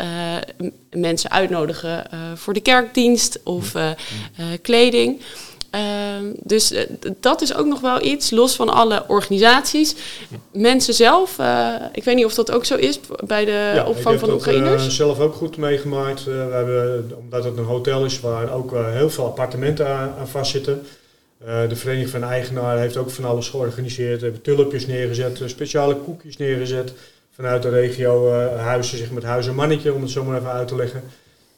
mensen 0.91 1.31
uitnodigen 1.31 2.03
voor 2.35 2.53
de 2.53 2.61
kerkdienst 2.61 3.39
of 3.43 3.73
kleding. 4.61 5.21
Ehm, 5.69 6.25
dus 6.43 6.71
eh, 6.71 6.83
dat 7.19 7.41
is 7.41 7.55
ook 7.55 7.65
nog 7.65 7.79
wel 7.79 8.03
iets, 8.05 8.29
los 8.31 8.55
van 8.55 8.69
alle 8.69 9.03
organisaties. 9.07 9.95
Mensen 10.53 10.93
zelf, 10.93 11.39
eh, 11.39 11.73
ik 11.93 12.03
weet 12.03 12.15
niet 12.15 12.25
of 12.25 12.33
dat 12.33 12.51
ook 12.51 12.65
zo 12.65 12.75
is 12.75 12.99
bij 13.25 13.45
de 13.45 13.51
Ja, 13.51 13.81
ik 13.81 13.87
opvang 13.87 14.19
van 14.19 14.29
dat, 14.29 14.37
Oekraïners. 14.37 14.85
eh, 14.85 14.89
zelf 14.89 15.19
ook 15.19 15.33
goed 15.35 15.57
meegemaakt. 15.57 16.19
Eh, 16.19 16.25
we 16.25 16.31
hebben, 16.53 17.11
omdat 17.19 17.43
het 17.43 17.57
een 17.57 17.63
hotel 17.63 18.05
is 18.05 18.19
waar 18.19 18.53
ook 18.53 18.73
eh, 18.73 18.91
heel 18.91 19.09
veel 19.09 19.25
appartementen 19.25 19.87
aan, 19.87 20.13
aan 20.19 20.27
vastzitten. 20.27 20.85
Eh, 21.45 21.69
de 21.69 21.75
Vereniging 21.75 22.09
van 22.09 22.23
Eigenaren 22.23 22.81
heeft 22.81 22.97
ook 22.97 23.09
van 23.11 23.25
alles 23.25 23.49
georganiseerd. 23.49 24.19
We 24.19 24.23
hebben 24.25 24.41
tulpjes 24.43 24.87
neergezet, 24.87 25.41
eh, 25.41 25.47
speciale 25.47 25.95
koekjes 25.95 26.37
neergezet. 26.37 26.93
Vanuit 27.37 27.61
de 27.61 27.69
regio 27.69 28.31
eh, 28.31 28.65
huizen, 28.65 28.97
zeg 28.97 29.07
maar 29.07 29.21
het 29.21 29.29
huis 29.29 29.47
en 29.47 29.55
mannetje, 29.55 29.93
om 29.93 30.01
het 30.01 30.11
zo 30.11 30.23
maar 30.23 30.37
even 30.37 30.51
uit 30.51 30.67
te 30.67 30.75
leggen. 30.75 31.03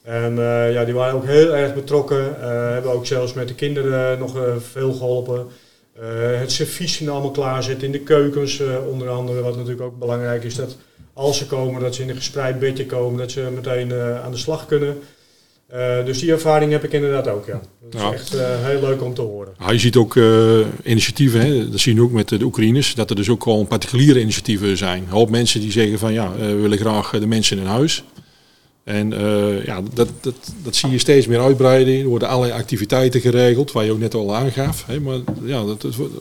En 0.02 0.38
eh, 0.38 0.72
ja, 0.72 0.84
die 0.84 0.94
waren 0.94 1.14
ook 1.14 1.24
heel 1.24 1.54
erg 1.54 1.74
betrokken. 1.74 2.40
Eh, 2.40 2.70
hebben 2.70 2.92
ook 2.92 3.06
zelfs 3.06 3.32
met 3.32 3.48
de 3.48 3.54
kinderen 3.54 4.18
nog 4.18 4.38
veel 4.70 4.92
geholpen. 4.92 5.46
Eh, 5.92 6.02
het 6.38 6.52
servies 6.52 7.08
allemaal 7.08 7.30
klaarzetten 7.30 7.86
in 7.86 7.92
de 7.92 8.00
keukens, 8.00 8.62
onder 8.90 9.08
andere. 9.08 9.42
Wat 9.42 9.56
natuurlijk 9.56 9.82
ook 9.82 9.98
belangrijk 9.98 10.44
is, 10.44 10.54
dat 10.54 10.76
als 11.12 11.38
ze 11.38 11.46
komen, 11.46 11.80
dat 11.80 11.94
ze 11.94 12.02
in 12.02 12.08
een 12.08 12.16
gespreid 12.16 12.58
bedje 12.58 12.86
komen, 12.86 13.18
dat 13.18 13.30
ze 13.30 13.50
meteen 13.54 13.92
aan 13.94 14.30
de 14.30 14.36
slag 14.36 14.66
kunnen. 14.66 14.98
Eh, 15.70 16.04
dus 16.04 16.18
die 16.18 16.30
ervaring 16.32 16.72
heb 16.72 16.84
ik 16.84 16.92
inderdaad 16.92 17.28
ook, 17.28 17.46
ja. 17.46 17.60
Dat 17.90 17.94
is 17.94 18.00
Ja. 18.00 18.12
echt 18.12 18.34
eh, 18.34 18.64
heel 18.64 18.80
leuk 18.80 19.02
om 19.02 19.14
te 19.14 19.20
horen. 19.20 19.54
Ja, 19.58 19.70
je 19.70 19.78
ziet 19.78 19.96
ook 19.96 20.16
eh, 20.16 20.58
initiatieven, 20.84 21.40
hè, 21.40 21.70
dat 21.70 21.80
zien 21.80 21.96
we 21.96 22.02
ook 22.02 22.12
met 22.12 22.28
de 22.28 22.42
Oekraïners, 22.44 22.94
dat 22.94 23.10
er 23.10 23.16
dus 23.16 23.28
ook 23.28 23.42
gewoon 23.42 23.66
particuliere 23.66 24.20
initiatieven 24.20 24.76
zijn. 24.76 25.02
Een 25.02 25.08
hoop 25.08 25.30
mensen 25.30 25.60
die 25.60 25.72
zeggen 25.72 25.98
van 25.98 26.12
ja, 26.12 26.32
eh, 26.32 26.46
we 26.46 26.54
willen 26.54 26.78
graag 26.78 27.10
de 27.10 27.26
mensen 27.26 27.58
in 27.58 27.66
huis. 27.66 28.04
En 28.84 29.12
eh, 29.12 29.64
ja, 29.64 29.82
dat, 29.94 30.08
dat, 30.20 30.34
dat 30.62 30.76
zie 30.76 30.90
je 30.90 30.98
steeds 30.98 31.26
meer 31.26 31.40
uitbreiden. 31.40 32.00
Er 32.00 32.06
worden 32.06 32.28
allerlei 32.28 32.60
activiteiten 32.60 33.20
geregeld, 33.20 33.72
waar 33.72 33.84
je 33.84 33.92
ook 33.92 33.98
net 33.98 34.14
al 34.14 34.34
aangaf. 34.34 34.86
Hè, 34.86 35.00
maar 35.00 35.18
ja, 35.44 35.64
dat, 35.64 35.94
wordt 35.96 36.14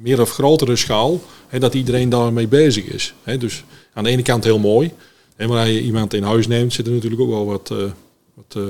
meer 0.00 0.20
of 0.20 0.30
grotere 0.30 0.76
schaal, 0.76 1.20
hè, 1.48 1.58
dat 1.58 1.74
iedereen 1.74 2.08
daarmee 2.08 2.48
bezig 2.48 2.84
is. 2.84 3.14
Hè. 3.22 3.38
Dus 3.38 3.64
aan 3.92 4.04
de 4.04 4.10
ene 4.10 4.22
kant 4.22 4.44
heel 4.44 4.58
mooi. 4.58 4.90
En 5.36 5.48
wanneer 5.48 5.72
je 5.72 5.80
iemand 5.82 6.14
in 6.14 6.22
huis 6.22 6.46
neemt, 6.46 6.72
zitten 6.72 6.92
er 6.94 6.98
natuurlijk 7.02 7.22
ook 7.22 7.34
wel 7.36 7.46
wat, 7.46 7.70
eh, 7.70 7.76
wat 8.34 8.56
eh, 8.56 8.62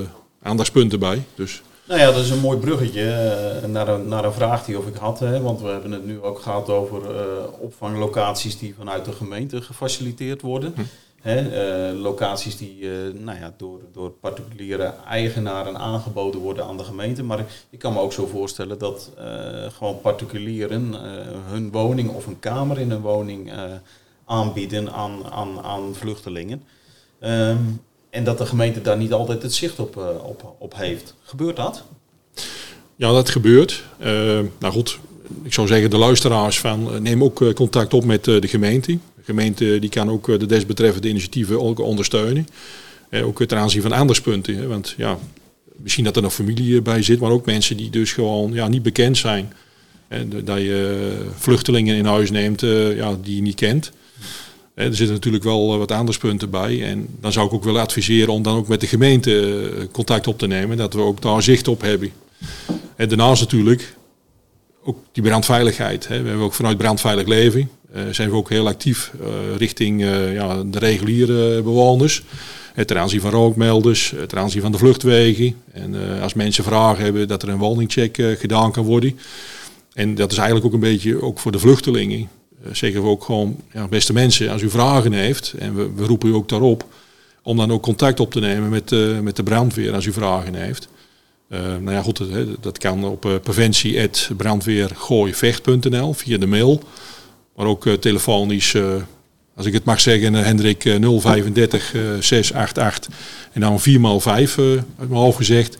aandachtspunten 0.46 0.98
bij. 0.98 1.22
Dus 1.34 1.62
Nou 1.86 2.00
ja, 2.00 2.06
dat 2.06 2.24
is 2.24 2.30
een 2.30 2.40
mooi 2.40 2.58
bruggetje 2.58 3.10
eh, 3.10 3.68
naar, 3.68 3.88
een, 3.88 4.08
naar 4.08 4.24
een 4.24 4.32
vraag 4.32 4.64
die 4.64 4.78
of 4.78 4.86
ik 4.86 4.94
had. 4.94 5.20
Hè, 5.20 5.40
want 5.40 5.60
we 5.60 5.68
hebben 5.68 5.92
het 5.92 6.06
nu 6.06 6.20
ook 6.22 6.38
gehad 6.38 6.68
over 6.70 7.16
eh, 7.16 7.22
opvanglocaties 7.58 8.58
die 8.58 8.74
vanuit 8.78 9.04
de 9.04 9.12
gemeente 9.12 9.62
gefaciliteerd 9.62 10.42
worden. 10.42 10.72
Hm. 10.74 10.82
Hè, 11.20 11.38
eh, 11.38 12.00
locaties 12.00 12.56
die 12.56 12.90
eh, 12.90 13.12
nou 13.14 13.38
ja, 13.38 13.54
door, 13.56 13.80
door 13.92 14.10
particuliere 14.10 14.94
eigenaren 15.08 15.78
aangeboden 15.78 16.40
worden 16.40 16.64
aan 16.64 16.76
de 16.76 16.84
gemeente. 16.84 17.22
Maar 17.22 17.38
ik, 17.38 17.46
ik 17.70 17.78
kan 17.78 17.92
me 17.92 18.00
ook 18.00 18.12
zo 18.12 18.26
voorstellen 18.26 18.78
dat 18.78 19.10
gewoon 19.72 20.00
particulieren 20.00 20.94
hun 21.50 21.70
woning 21.70 22.10
of 22.10 22.26
een 22.26 22.38
kamer 22.38 22.78
in 22.78 22.90
een 22.90 23.00
woning 23.00 23.52
aanbieden 24.24 24.92
aan, 24.92 25.24
aan, 25.30 25.60
aan 25.62 25.94
vluchtelingen. 25.94 26.62
Ehm, 27.18 27.62
en 28.16 28.24
dat 28.24 28.38
de 28.38 28.46
gemeente 28.46 28.82
daar 28.82 28.96
niet 28.96 29.12
altijd 29.12 29.42
het 29.42 29.54
zicht 29.54 29.78
op, 29.78 29.96
eh, 29.96 30.24
op, 30.24 30.54
op 30.58 30.76
heeft. 30.76 31.14
Gebeurt 31.22 31.56
dat? 31.56 31.84
Ja, 32.96 33.12
dat 33.12 33.30
gebeurt. 33.30 33.82
Eh, 33.98 34.10
nou 34.58 34.72
goed, 34.72 34.98
ik 35.42 35.52
zou 35.52 35.66
zeggen 35.66 35.90
de 35.90 35.96
luisteraars 35.96 36.60
van 36.60 36.94
eh, 36.94 37.00
neem 37.00 37.24
ook 37.24 37.54
contact 37.54 37.94
op 37.94 38.04
met 38.04 38.24
de 38.24 38.48
gemeente. 38.48 38.92
De 38.92 39.22
gemeente 39.22 39.78
die 39.78 39.90
kan 39.90 40.10
ook 40.10 40.38
de 40.38 40.46
desbetreffende 40.46 41.08
initiatieven 41.08 41.60
ook 41.60 41.78
ondersteunen. 41.78 42.46
Ook 43.24 43.44
ten 43.44 43.58
aanzien 43.58 43.82
van 43.82 43.94
aandachtspunten. 43.94 44.68
Want 44.68 44.94
ja, 44.96 45.18
misschien 45.76 46.04
dat 46.04 46.16
er 46.16 46.22
nog 46.22 46.34
familie 46.34 46.82
bij 46.82 47.02
zit, 47.02 47.20
maar 47.20 47.30
ook 47.30 47.46
mensen 47.46 47.76
die 47.76 47.90
dus 47.90 48.12
gewoon 48.12 48.52
ja, 48.52 48.68
niet 48.68 48.82
bekend 48.82 49.16
zijn. 49.16 49.52
En 50.08 50.44
dat 50.44 50.58
je 50.58 51.12
vluchtelingen 51.36 51.96
in 51.96 52.04
huis 52.04 52.30
neemt 52.30 52.60
ja, 52.96 53.16
die 53.22 53.36
je 53.36 53.42
niet 53.42 53.54
kent. 53.54 53.92
Er 54.76 54.94
zitten 54.94 55.14
natuurlijk 55.14 55.44
wel 55.44 55.72
eh, 55.72 55.78
wat 55.78 55.92
aandachtspunten 55.92 56.50
bij. 56.50 56.84
En 56.84 57.06
dan 57.20 57.32
zou 57.32 57.46
ik 57.46 57.52
ook 57.52 57.64
willen 57.64 57.80
adviseren 57.80 58.32
om 58.32 58.42
dan 58.42 58.56
ook 58.56 58.68
met 58.68 58.80
de 58.80 58.86
gemeente 58.86 59.40
eh, 59.40 59.84
contact 59.92 60.26
op 60.26 60.38
te 60.38 60.46
nemen. 60.46 60.76
Dat 60.76 60.94
we 60.94 61.00
ook 61.00 61.22
daar 61.22 61.42
zicht 61.42 61.68
op 61.68 61.80
hebben. 61.80 62.12
En 62.96 63.08
daarnaast 63.08 63.40
natuurlijk 63.40 63.94
ook 64.84 64.98
die 65.12 65.22
brandveiligheid. 65.22 66.08
We 66.08 66.14
hebben 66.14 66.38
ook 66.38 66.54
vanuit 66.54 66.76
Brandveilig 66.76 67.26
Leven 67.26 67.70
eh, 67.92 68.02
zijn 68.10 68.30
we 68.30 68.36
ook 68.36 68.48
heel 68.48 68.66
actief 68.66 69.12
richting 69.56 70.00
de 70.00 70.78
reguliere 70.78 71.62
bewoners. 71.62 72.22
Ten 72.86 72.98
aanzien 72.98 73.20
van 73.20 73.30
rookmelders, 73.30 74.14
ten 74.26 74.38
aanzien 74.38 74.62
van 74.62 74.72
de 74.72 74.78
vluchtwegen. 74.78 75.56
En 75.72 76.20
als 76.20 76.34
mensen 76.34 76.64
vragen 76.64 77.04
hebben, 77.04 77.28
dat 77.28 77.42
er 77.42 77.48
een 77.48 77.58
woningcheck 77.58 78.36
gedaan 78.38 78.72
kan 78.72 78.84
worden. 78.84 79.18
En 79.92 80.14
dat 80.14 80.32
is 80.32 80.36
eigenlijk 80.36 80.66
ook 80.66 80.72
een 80.72 80.80
beetje 80.80 81.22
ook 81.22 81.38
voor 81.38 81.52
de 81.52 81.58
vluchtelingen. 81.58 82.28
Eh, 82.66 82.74
zeggen 82.74 83.02
we 83.02 83.08
ook 83.08 83.24
gewoon, 83.24 83.56
ja, 83.72 83.88
beste 83.88 84.12
mensen, 84.12 84.50
als 84.50 84.62
u 84.62 84.70
vragen 84.70 85.12
heeft, 85.12 85.54
en 85.58 85.94
we, 85.96 86.04
roepen 86.04 86.28
u 86.28 86.32
ook 86.32 86.48
daarop, 86.48 86.84
om 87.42 87.56
dan 87.56 87.72
ook 87.72 87.82
contact 87.82 88.20
op 88.20 88.32
te 88.32 88.40
nemen 88.40 88.68
met, 88.68 88.92
eh, 88.92 89.18
met 89.18 89.36
de 89.36 89.42
brandweer 89.42 89.94
als 89.94 90.04
u 90.04 90.12
vragen 90.12 90.54
heeft. 90.54 90.88
Eh, 91.48 91.60
nou 91.60 91.90
ja, 91.90 92.02
goed, 92.02 92.22
dat 92.60 92.78
kan 92.78 93.04
op 93.04 93.24
uh, 93.24 93.32
via 96.12 96.38
de 96.38 96.46
mail. 96.46 96.82
Maar 97.56 97.66
ook 97.66 97.86
uh, 97.86 97.94
telefonisch, 97.94 98.74
uh, 98.74 98.94
als 99.56 99.66
ik 99.66 99.72
het 99.72 99.84
mag 99.84 100.00
zeggen, 100.00 100.34
uh, 100.34 100.42
Hendrik 100.42 100.82
035 100.82 101.94
688 102.20 103.14
en 103.52 103.60
dan 103.60 103.80
4 103.80 104.00
x 104.16 104.22
5 104.22 104.58
uit 104.58 105.08
mijn 105.08 105.20
hoofd 105.20 105.36
gezegd. 105.36 105.76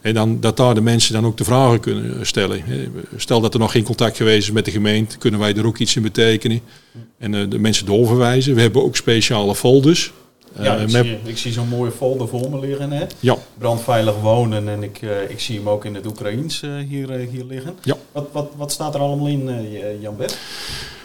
En 0.00 0.14
dan, 0.14 0.40
dat 0.40 0.56
daar 0.56 0.74
de 0.74 0.80
mensen 0.80 1.12
dan 1.12 1.26
ook 1.26 1.36
de 1.36 1.44
vragen 1.44 1.80
kunnen 1.80 2.26
stellen. 2.26 2.62
Stel 3.16 3.40
dat 3.40 3.54
er 3.54 3.60
nog 3.60 3.72
geen 3.72 3.84
contact 3.84 4.16
geweest 4.16 4.48
is 4.48 4.50
met 4.50 4.64
de 4.64 4.70
gemeente, 4.70 5.18
kunnen 5.18 5.40
wij 5.40 5.54
er 5.54 5.66
ook 5.66 5.78
iets 5.78 5.96
in 5.96 6.02
betekenen. 6.02 6.60
En 7.18 7.32
uh, 7.32 7.50
de 7.50 7.58
mensen 7.58 7.86
doorverwijzen. 7.86 8.54
We 8.54 8.60
hebben 8.60 8.82
ook 8.82 8.96
speciale 8.96 9.54
folders. 9.54 10.12
Ja, 10.60 10.76
ik, 10.76 10.92
met... 10.92 11.04
zie, 11.04 11.18
ik 11.24 11.38
zie 11.38 11.52
zo'n 11.52 11.68
mooie 11.68 11.90
folder 11.90 12.28
voor 12.28 12.50
me 12.50 12.60
liggen. 12.60 12.92
Hè? 12.92 13.04
Ja. 13.20 13.36
Brandveilig 13.58 14.20
wonen 14.20 14.68
en 14.68 14.82
ik, 14.82 15.02
uh, 15.02 15.10
ik 15.28 15.40
zie 15.40 15.56
hem 15.56 15.68
ook 15.68 15.84
in 15.84 15.94
het 15.94 16.06
Oekraïens 16.06 16.60
hier, 16.88 17.10
hier 17.10 17.44
liggen. 17.44 17.74
Ja. 17.82 17.96
Wat, 18.12 18.28
wat, 18.32 18.50
wat 18.56 18.72
staat 18.72 18.94
er 18.94 19.00
allemaal 19.00 19.26
in, 19.26 19.66
Jan 20.00 20.16
Bert? 20.16 20.38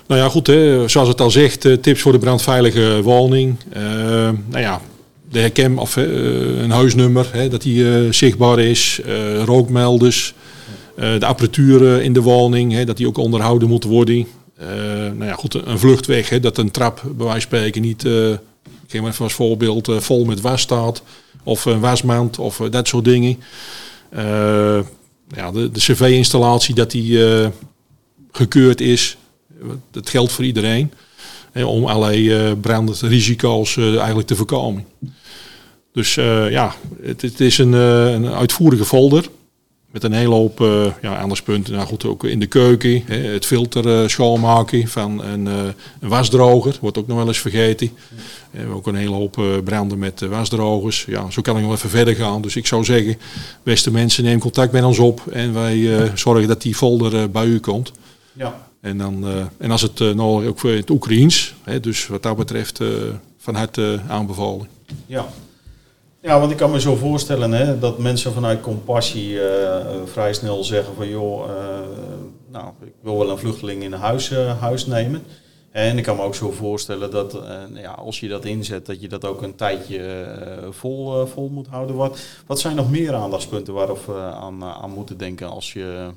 Nou 0.07 0.21
ja, 0.21 0.29
goed, 0.29 0.47
hè, 0.47 0.87
zoals 0.87 1.07
het 1.07 1.21
al 1.21 1.31
zegt, 1.31 1.61
tips 1.81 2.01
voor 2.01 2.11
de 2.11 2.17
brandveilige 2.19 3.01
woning. 3.01 3.55
nou 4.49 4.59
ja, 4.59 4.81
de 5.35 5.41
herken 5.41 5.77
of 5.77 5.95
een 5.95 6.71
huisnummer, 6.71 7.29
hè, 7.31 7.49
dat 7.49 7.61
die 7.61 8.11
zichtbaar 8.13 8.59
is, 8.59 9.01
rookmelders, 9.45 10.33
de 10.95 11.25
apparatuur 11.25 12.01
in 12.01 12.13
de 12.13 12.21
woning, 12.21 12.71
hè, 12.71 12.85
dat 12.85 12.97
die 12.97 13.07
ook 13.07 13.17
onderhouden 13.17 13.67
moet 13.67 13.83
worden. 13.83 14.27
Nou 15.17 15.25
ja, 15.25 15.33
goed, 15.33 15.53
een 15.53 15.79
vluchtweg, 15.79 16.29
hè, 16.29 16.39
dat 16.39 16.57
een 16.57 16.71
trap 16.71 17.01
bij 17.03 17.25
wijze 17.25 17.31
van 17.31 17.41
spreken 17.41 17.81
niet, 17.81 18.05
ik 18.05 18.39
geef 18.87 19.01
maar 19.01 19.15
als 19.19 19.33
voorbeeld, 19.33 19.89
vol 19.97 20.25
met 20.25 20.41
was 20.41 20.61
staat. 20.61 21.01
Of 21.43 21.65
een 21.65 21.79
wasmand 21.79 22.39
of 22.39 22.57
dat 22.69 22.87
soort 22.87 23.05
dingen. 23.05 23.39
ja, 25.35 25.51
de, 25.53 25.71
de 25.71 25.79
cv-installatie, 25.79 26.75
dat 26.75 26.91
die 26.91 27.19
gekeurd 28.31 28.81
is. 28.81 29.17
Dat 29.91 30.09
geldt 30.09 30.31
voor 30.31 30.45
iedereen. 30.45 30.91
Om 31.63 31.85
allerlei 31.85 32.55
brandrisico's 32.55 33.77
eigenlijk 33.77 34.27
te 34.27 34.35
voorkomen. 34.35 34.85
Dus 35.93 36.13
ja, 36.49 36.75
het, 37.01 37.39
is 37.39 37.57
een, 37.57 37.73
een 37.73 38.27
uitvoerige 38.27 38.85
folder. 38.85 39.25
Met 39.91 40.03
een 40.03 40.13
hele 40.13 40.33
hoop 40.33 40.59
ja, 41.01 41.17
aandachtspunten. 41.17 41.73
Nou 41.73 41.87
goed, 41.87 42.05
ook 42.05 42.23
in 42.23 42.39
de 42.39 42.45
keuken. 42.45 43.03
Het 43.05 43.45
filter 43.45 44.09
schoonmaken 44.09 44.87
van 44.87 45.23
een, 45.23 45.45
een, 45.45 45.73
wasdroger. 45.99 46.77
Wordt 46.81 46.97
ook 46.97 47.07
nog 47.07 47.17
wel 47.17 47.27
eens 47.27 47.39
vergeten. 47.39 47.89
We 48.51 48.57
hebben 48.57 48.75
ook 48.75 48.87
een 48.87 48.95
hele 48.95 49.15
hoop 49.15 49.41
branden 49.63 49.99
met 49.99 50.19
wasdrogers. 50.19 51.05
Ja, 51.07 51.29
zo 51.29 51.41
kan 51.41 51.57
ik 51.57 51.63
nog 51.63 51.73
even 51.73 51.89
verder 51.89 52.15
gaan. 52.15 52.41
Dus 52.41 52.55
ik 52.55 52.67
zou 52.67 52.83
zeggen, 52.83 53.17
beste 53.63 53.91
mensen, 53.91 54.23
neem 54.23 54.39
contact 54.39 54.71
met 54.71 54.83
ons 54.83 54.99
op. 54.99 55.21
En 55.31 55.53
wij 55.53 56.09
zorgen 56.13 56.47
dat 56.47 56.61
die 56.61 56.75
folder 56.75 57.31
bij 57.31 57.45
u 57.45 57.59
komt. 57.59 57.91
Ja. 58.33 58.67
En, 58.85 58.97
dan, 58.97 59.25
en 59.57 59.71
als 59.71 59.81
het 59.81 59.99
nou 59.99 60.47
ook 60.47 60.59
voor 60.59 60.69
het 60.69 60.89
Oekraïens. 60.89 61.55
Hè, 61.63 61.79
dus 61.79 62.07
wat 62.07 62.23
dat 62.23 62.37
betreft 62.37 62.81
van 63.37 63.55
harte 63.55 63.99
aanbevolen. 64.07 64.67
Ja, 65.05 65.25
ja, 66.21 66.39
want 66.39 66.51
ik 66.51 66.57
kan 66.57 66.71
me 66.71 66.79
zo 66.79 66.95
voorstellen 66.95 67.51
hè, 67.51 67.79
dat 67.79 67.97
mensen 67.97 68.33
vanuit 68.33 68.61
compassie 68.61 69.37
vrij 70.05 70.33
snel 70.33 70.63
zeggen 70.63 70.95
van 70.95 71.09
joh, 71.09 71.49
nou, 72.51 72.67
ik 72.83 72.93
wil 73.01 73.17
wel 73.17 73.29
een 73.29 73.37
vluchteling 73.37 73.83
in 73.83 73.93
huis, 73.93 74.29
huis 74.59 74.85
nemen. 74.85 75.23
En 75.71 75.97
ik 75.97 76.03
kan 76.03 76.15
me 76.15 76.21
ook 76.21 76.35
zo 76.35 76.51
voorstellen 76.51 77.11
dat 77.11 77.39
ja, 77.73 77.91
als 77.91 78.19
je 78.19 78.27
dat 78.27 78.45
inzet, 78.45 78.85
dat 78.85 79.01
je 79.01 79.07
dat 79.07 79.25
ook 79.25 79.41
een 79.41 79.55
tijdje 79.55 80.27
vol, 80.69 81.25
vol 81.25 81.49
moet 81.49 81.67
houden. 81.67 81.95
Wat, 81.95 82.19
wat 82.45 82.59
zijn 82.59 82.75
nog 82.75 82.91
meer 82.91 83.13
aandachtspunten 83.13 83.73
waarop 83.73 84.05
we 84.05 84.13
aan, 84.13 84.63
aan 84.63 84.91
moeten 84.91 85.17
denken 85.17 85.49
als 85.49 85.73
je... 85.73 86.09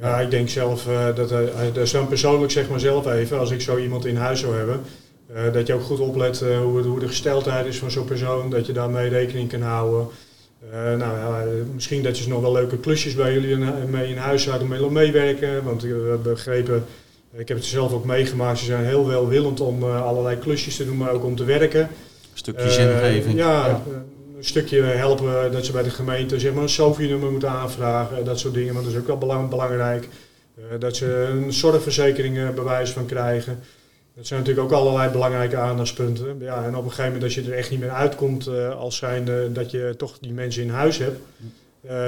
Ja, 0.00 0.20
ik 0.20 0.30
denk 0.30 0.48
zelf 0.48 0.88
dat 1.14 1.30
er 1.76 1.88
zo 1.88 2.06
persoonlijk 2.06 2.52
zeg 2.52 2.68
maar 2.68 2.80
zelf 2.80 3.06
even, 3.06 3.38
als 3.38 3.50
ik 3.50 3.60
zo 3.60 3.78
iemand 3.78 4.04
in 4.04 4.16
huis 4.16 4.40
zou 4.40 4.56
hebben, 4.56 4.80
uh, 5.34 5.52
dat 5.52 5.66
je 5.66 5.74
ook 5.74 5.82
goed 5.82 6.00
oplet 6.00 6.40
uh, 6.40 6.60
hoe, 6.60 6.82
hoe, 6.82 7.00
de 7.00 7.08
gesteldheid 7.08 7.66
is 7.66 7.78
van 7.78 7.90
zo'n 7.90 8.04
persoon, 8.04 8.50
dat 8.50 8.66
je 8.66 8.72
daarmee 8.72 9.08
rekening 9.08 9.48
kan 9.48 9.62
houden. 9.62 10.06
nou 10.72 11.00
ja, 11.00 11.44
misschien 11.74 12.02
dat 12.02 12.18
je 12.18 12.28
nog 12.28 12.40
wel 12.40 12.52
leuke 12.52 12.78
klusjes 12.78 13.14
bij 13.14 13.32
jullie 13.32 13.56
mee 13.90 14.08
in 14.08 14.16
huis 14.16 14.42
zouden 14.42 14.68
mee 14.68 14.90
meewerken. 14.90 15.64
Want 15.64 15.82
we 15.82 15.88
hebben 15.88 16.22
begrepen, 16.22 16.84
ik 17.34 17.48
heb 17.48 17.56
het 17.56 17.66
zelf 17.66 17.92
ook 17.92 18.04
meegemaakt, 18.04 18.58
ze 18.58 18.64
zijn 18.64 18.84
heel 18.84 19.06
welwillend 19.06 19.60
om 19.60 19.84
allerlei 19.84 20.38
klusjes 20.38 20.76
te 20.76 20.84
doen, 20.84 20.96
maar 20.96 21.10
ook 21.10 21.24
om 21.24 21.36
te 21.36 21.44
werken. 21.44 21.80
Een 21.80 21.88
stukje 22.38 22.70
zingeving. 22.70 23.38
Ja, 23.38 23.66
ja, 23.66 23.82
een 24.42 24.48
stukje 24.48 24.82
helpen 24.82 25.52
dat 25.52 25.66
ze 25.66 25.72
bij 25.72 25.82
de 25.82 25.90
gemeente 25.90 26.40
zeg 26.40 26.52
maar, 26.52 26.62
een 26.62 26.68
SOFI-nummer 26.68 27.30
moeten 27.30 27.48
aanvragen, 27.48 28.24
dat 28.24 28.38
soort 28.38 28.54
dingen. 28.54 28.74
Want 28.74 28.86
dat 28.86 28.94
is 28.94 29.00
ook 29.00 29.20
wel 29.20 29.48
belangrijk. 29.48 30.08
dat 30.78 30.96
ze 30.96 31.06
een 31.06 31.52
zorgverzekering 31.52 32.54
bewijs 32.54 32.90
van 32.90 33.06
krijgen. 33.06 33.58
Dat 34.14 34.26
zijn 34.26 34.40
natuurlijk 34.40 34.66
ook 34.66 34.78
allerlei 34.78 35.10
belangrijke 35.10 35.56
aandachtspunten. 35.56 36.38
Ja, 36.40 36.64
en 36.64 36.76
op 36.76 36.84
een 36.84 36.90
gegeven 36.90 37.04
moment 37.04 37.22
als 37.22 37.34
je 37.34 37.42
er 37.42 37.56
echt 37.58 37.70
niet 37.70 37.80
meer 37.80 37.90
uitkomt 37.90 38.48
uh, 38.48 38.78
als 38.78 38.96
zijnde 38.96 39.52
dat 39.52 39.70
je 39.70 39.94
toch 39.96 40.18
die 40.18 40.32
mensen 40.32 40.62
in 40.62 40.70
huis 40.70 40.98
hebt. 40.98 41.20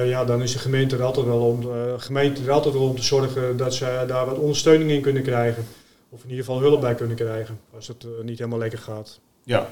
Ja, 0.04 0.24
dan 0.24 0.42
is 0.42 0.52
de 0.52 0.58
gemeente 0.58 0.96
er 0.96 1.02
altijd 1.02 1.26
wel 1.26 1.40
om, 1.40 1.62
uh, 1.62 1.94
gemeente 1.96 2.42
er 2.44 2.50
altijd 2.50 2.74
wel 2.74 2.88
om 2.88 2.96
te 2.96 3.02
zorgen 3.02 3.56
dat 3.56 3.74
ze 3.74 4.04
daar 4.06 4.26
wat 4.26 4.38
ondersteuning 4.38 4.90
in 4.90 5.00
kunnen 5.00 5.22
krijgen. 5.22 5.64
Of 6.08 6.22
in 6.22 6.30
ieder 6.30 6.44
geval 6.44 6.60
hulp 6.60 6.80
bij 6.80 6.94
kunnen 6.94 7.16
krijgen 7.16 7.58
als 7.74 7.88
het 7.88 8.06
niet 8.22 8.38
helemaal 8.38 8.58
lekker 8.58 8.78
gaat. 8.78 9.20
Ja. 9.44 9.68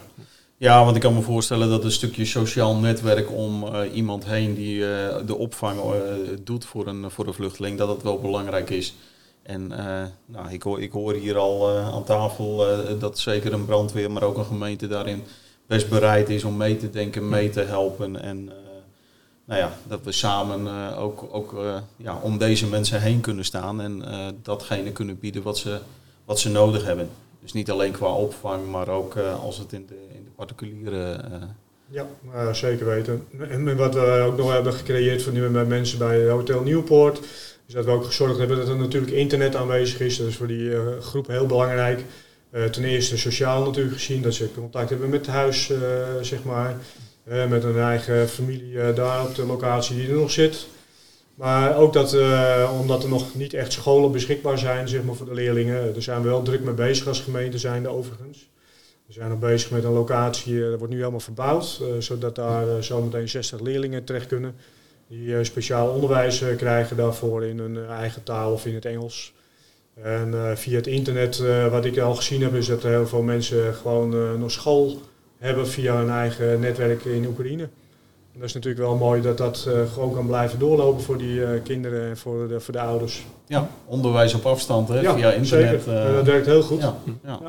Ja, 0.62 0.84
want 0.84 0.96
ik 0.96 1.02
kan 1.02 1.14
me 1.14 1.20
voorstellen 1.20 1.68
dat 1.68 1.84
een 1.84 1.92
stukje 1.92 2.24
sociaal 2.24 2.76
netwerk 2.76 3.30
om 3.30 3.74
iemand 3.92 4.24
heen 4.24 4.54
die 4.54 4.78
de 5.26 5.36
opvang 5.36 5.80
doet 6.44 6.64
voor 6.64 6.86
een, 6.86 7.10
voor 7.10 7.26
een 7.26 7.34
vluchteling, 7.34 7.78
dat 7.78 7.88
dat 7.88 8.02
wel 8.02 8.20
belangrijk 8.20 8.70
is. 8.70 8.94
En 9.42 9.66
nou, 10.26 10.50
ik, 10.50 10.62
hoor, 10.62 10.82
ik 10.82 10.92
hoor 10.92 11.14
hier 11.14 11.36
al 11.36 11.70
aan 11.70 12.04
tafel 12.04 12.66
dat 12.98 13.18
zeker 13.18 13.52
een 13.52 13.64
brandweer, 13.64 14.10
maar 14.10 14.22
ook 14.22 14.36
een 14.36 14.44
gemeente 14.44 14.88
daarin 14.88 15.22
best 15.66 15.88
bereid 15.88 16.28
is 16.28 16.44
om 16.44 16.56
mee 16.56 16.76
te 16.76 16.90
denken, 16.90 17.28
mee 17.28 17.50
te 17.50 17.60
helpen. 17.60 18.22
En 18.22 18.44
nou 19.44 19.60
ja, 19.60 19.72
dat 19.88 20.00
we 20.04 20.12
samen 20.12 20.96
ook, 20.96 21.28
ook 21.30 21.62
ja, 21.96 22.18
om 22.22 22.38
deze 22.38 22.66
mensen 22.66 23.00
heen 23.00 23.20
kunnen 23.20 23.44
staan 23.44 23.80
en 23.80 24.02
datgene 24.42 24.92
kunnen 24.92 25.18
bieden 25.18 25.42
wat 25.42 25.58
ze, 25.58 25.78
wat 26.24 26.40
ze 26.40 26.50
nodig 26.50 26.84
hebben. 26.84 27.10
Dus 27.40 27.52
niet 27.52 27.70
alleen 27.70 27.92
qua 27.92 28.12
opvang, 28.12 28.70
maar 28.70 28.88
ook 28.88 29.16
als 29.16 29.58
het 29.58 29.72
in 29.72 29.86
de 29.86 30.21
particuliere. 30.46 31.20
ja, 31.88 32.52
zeker 32.52 32.86
weten. 32.86 33.26
En 33.48 33.76
wat 33.76 33.94
we 33.94 34.24
ook 34.26 34.36
nog 34.36 34.52
hebben 34.52 34.72
gecreëerd 34.72 35.22
voor 35.22 35.32
nu 35.32 35.48
met 35.48 35.68
mensen 35.68 35.98
bij 35.98 36.28
Hotel 36.28 36.62
Nieuwpoort. 36.62 37.20
Dus 37.64 37.74
dat 37.74 37.84
we 37.84 37.90
ook 37.90 38.04
gezorgd 38.04 38.38
hebben 38.38 38.56
dat 38.56 38.68
er 38.68 38.76
natuurlijk 38.76 39.12
internet 39.12 39.56
aanwezig 39.56 40.00
is. 40.00 40.16
Dat 40.16 40.26
is 40.26 40.36
voor 40.36 40.46
die 40.46 40.70
uh, 40.70 40.98
groep 41.00 41.26
heel 41.26 41.46
belangrijk. 41.46 42.04
Uh, 42.50 42.64
ten 42.64 42.84
eerste 42.84 43.18
sociaal 43.18 43.64
natuurlijk 43.64 43.94
gezien, 43.94 44.22
dat 44.22 44.34
ze 44.34 44.52
contact 44.54 44.90
hebben 44.90 45.08
met 45.08 45.26
huis, 45.26 45.72
zeg 46.20 46.44
maar. 46.44 46.76
met 47.24 47.64
een 47.64 47.78
eigen 47.78 48.28
familie 48.28 48.92
daar 48.92 49.22
op 49.22 49.34
de 49.34 49.46
locatie 49.46 49.96
die 49.96 50.08
er 50.08 50.14
nog 50.14 50.30
zit. 50.30 50.66
Maar 51.34 51.76
ook 51.76 51.92
dat, 51.92 52.16
omdat 52.80 53.02
er 53.02 53.08
nog 53.08 53.34
niet 53.34 53.54
echt 53.54 53.72
scholen 53.72 54.12
beschikbaar 54.12 54.58
zijn 54.58 54.88
zeg 54.88 55.02
maar, 55.02 55.14
voor 55.14 55.26
de 55.26 55.34
leerlingen. 55.34 55.92
Daar 55.92 56.02
zijn 56.02 56.22
we 56.22 56.28
wel 56.28 56.42
druk 56.42 56.60
mee 56.60 56.74
bezig 56.74 57.06
als 57.06 57.20
gemeente 57.20 57.58
zijnde 57.58 57.88
overigens. 57.88 58.48
We 59.12 59.18
zijn 59.18 59.30
nog 59.30 59.38
bezig 59.38 59.70
met 59.70 59.84
een 59.84 59.92
locatie, 59.92 60.60
dat 60.60 60.78
wordt 60.78 60.92
nu 60.92 60.98
helemaal 60.98 61.20
verbouwd. 61.20 61.82
zodat 61.98 62.34
daar 62.34 62.84
zometeen 62.84 63.28
60 63.28 63.60
leerlingen 63.60 64.04
terecht 64.04 64.26
kunnen 64.26 64.54
die 65.12 65.36
eh, 65.36 65.44
speciaal 65.44 65.88
onderwijs 65.88 66.42
eh, 66.42 66.56
krijgen 66.56 66.96
daarvoor 66.96 67.44
in 67.44 67.58
hun 67.58 67.76
eh, 67.76 67.90
eigen 67.90 68.22
taal 68.22 68.52
of 68.52 68.66
in 68.66 68.74
het 68.74 68.84
Engels. 68.84 69.32
En 70.02 70.56
via 70.56 70.76
het 70.76 70.86
internet, 70.86 71.42
wat 71.70 71.84
ik 71.84 71.98
al 71.98 72.14
gezien 72.14 72.42
heb, 72.42 72.54
is 72.54 72.66
dat 72.66 72.82
heel 72.82 73.06
veel 73.06 73.22
mensen 73.22 73.74
gewoon 73.74 74.38
nog 74.38 74.50
school 74.50 75.00
hebben 75.38 75.68
via 75.68 75.96
hun 75.96 76.10
eigen 76.10 76.60
netwerk 76.60 77.04
in 77.04 77.26
Oekraïne. 77.26 77.62
En 78.32 78.38
dat 78.38 78.42
is 78.42 78.52
natuurlijk 78.52 78.82
wel 78.82 78.96
mooi 78.96 79.22
dat 79.22 79.38
dat 79.38 79.68
gewoon 79.92 80.12
kan 80.12 80.26
blijven 80.26 80.58
doorlopen 80.58 81.02
voor 81.02 81.18
die 81.18 81.60
kinderen 81.60 82.08
en 82.08 82.16
voor 82.16 82.48
de, 82.48 82.60
voor 82.60 82.72
de 82.72 82.80
ouders. 82.80 83.24
Ja, 83.46 83.68
onderwijs 83.86 84.34
op 84.34 84.46
afstand 84.46 84.88
hè, 84.88 85.00
via 85.00 85.32
internet. 85.32 85.82
Zeker. 85.82 86.14
dat 86.14 86.26
werkt 86.26 86.46
heel 86.46 86.62
goed. 86.62 86.80
Ja, 86.80 86.96
ja. 87.24 87.40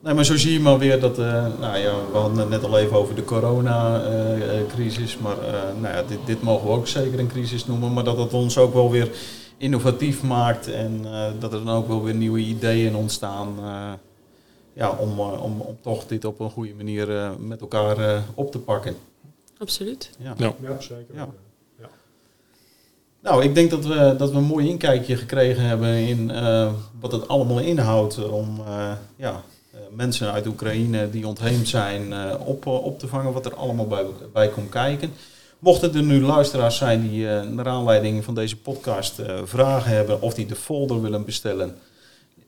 Nee, 0.00 0.14
maar 0.14 0.24
zo 0.24 0.36
zie 0.36 0.52
je 0.52 0.60
maar 0.60 0.78
weer 0.78 1.00
dat, 1.00 1.18
uh, 1.18 1.46
nou 1.60 1.78
ja, 1.78 1.94
we 2.12 2.18
hadden 2.18 2.38
het 2.38 2.48
net 2.48 2.64
al 2.64 2.78
even 2.78 2.96
over 2.96 3.14
de 3.14 3.24
coronacrisis, 3.24 5.16
uh, 5.16 5.20
maar 5.22 5.36
uh, 5.38 5.80
nou 5.80 5.94
ja, 5.94 6.02
dit, 6.02 6.18
dit, 6.24 6.42
mogen 6.42 6.66
we 6.66 6.72
ook 6.72 6.86
zeker 6.86 7.18
een 7.18 7.28
crisis 7.28 7.66
noemen, 7.66 7.92
maar 7.92 8.04
dat 8.04 8.18
het 8.18 8.32
ons 8.32 8.58
ook 8.58 8.74
wel 8.74 8.90
weer 8.90 9.10
innovatief 9.56 10.22
maakt 10.22 10.72
en 10.72 11.06
dat 11.38 11.52
er 11.52 11.64
dan 11.64 11.76
ook 11.76 11.88
wel 11.88 12.02
weer 12.02 12.14
nieuwe 12.14 12.38
ideeën 12.38 12.96
ontstaan 12.96 13.54
ja, 14.72 14.90
om, 14.90 15.20
om, 15.20 15.60
om 15.60 15.76
toch 15.80 16.06
dit 16.06 16.24
op 16.24 16.40
een 16.40 16.50
goede 16.50 16.74
manier 16.74 17.32
met 17.38 17.60
elkaar 17.60 18.22
op 18.34 18.52
te 18.52 18.58
pakken. 18.58 18.96
Absoluut. 19.58 20.10
Ja, 20.18 20.34
ja. 20.36 20.54
ja 20.60 20.80
zeker. 20.80 21.14
Ja. 21.14 21.28
Nou, 23.22 23.42
ik 23.44 23.54
denk 23.54 23.70
dat 23.70 23.86
we, 23.86 24.14
dat 24.18 24.30
we 24.30 24.36
een 24.36 24.44
mooi 24.44 24.68
inkijkje 24.68 25.16
gekregen 25.16 25.62
hebben 25.62 25.94
in 25.94 26.32
wat 27.00 27.12
het 27.12 27.28
allemaal 27.28 27.58
inhoudt 27.58 28.28
om 28.28 28.62
ja, 29.16 29.30
eh, 29.30 29.36
mensen 29.90 30.32
uit 30.32 30.46
Oekraïne 30.46 31.10
die 31.10 31.26
ontheemd 31.26 31.68
zijn 31.68 32.12
eh, 32.12 32.34
op, 32.44 32.66
eh, 32.66 32.84
op 32.84 32.98
te 32.98 33.08
vangen, 33.08 33.32
wat 33.32 33.46
er 33.46 33.54
allemaal 33.54 33.86
bij, 33.86 34.04
bij 34.32 34.48
komt 34.48 34.68
kijken. 34.68 35.10
Mochten 35.58 35.94
er 35.94 36.02
nu 36.02 36.20
luisteraars 36.20 36.76
zijn 36.76 37.08
die 37.08 37.26
naar 37.26 37.68
aanleiding 37.68 38.24
van 38.24 38.34
deze 38.34 38.56
podcast 38.56 39.22
vragen 39.44 39.90
hebben 39.90 40.22
of 40.22 40.34
die 40.34 40.46
de 40.46 40.54
folder 40.54 41.02
willen 41.02 41.24
bestellen, 41.24 41.76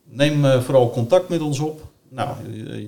neem 0.05 0.63
vooral 0.63 0.91
contact 0.91 1.29
met 1.29 1.41
ons 1.41 1.59
op. 1.59 1.83
Nou, 2.09 2.37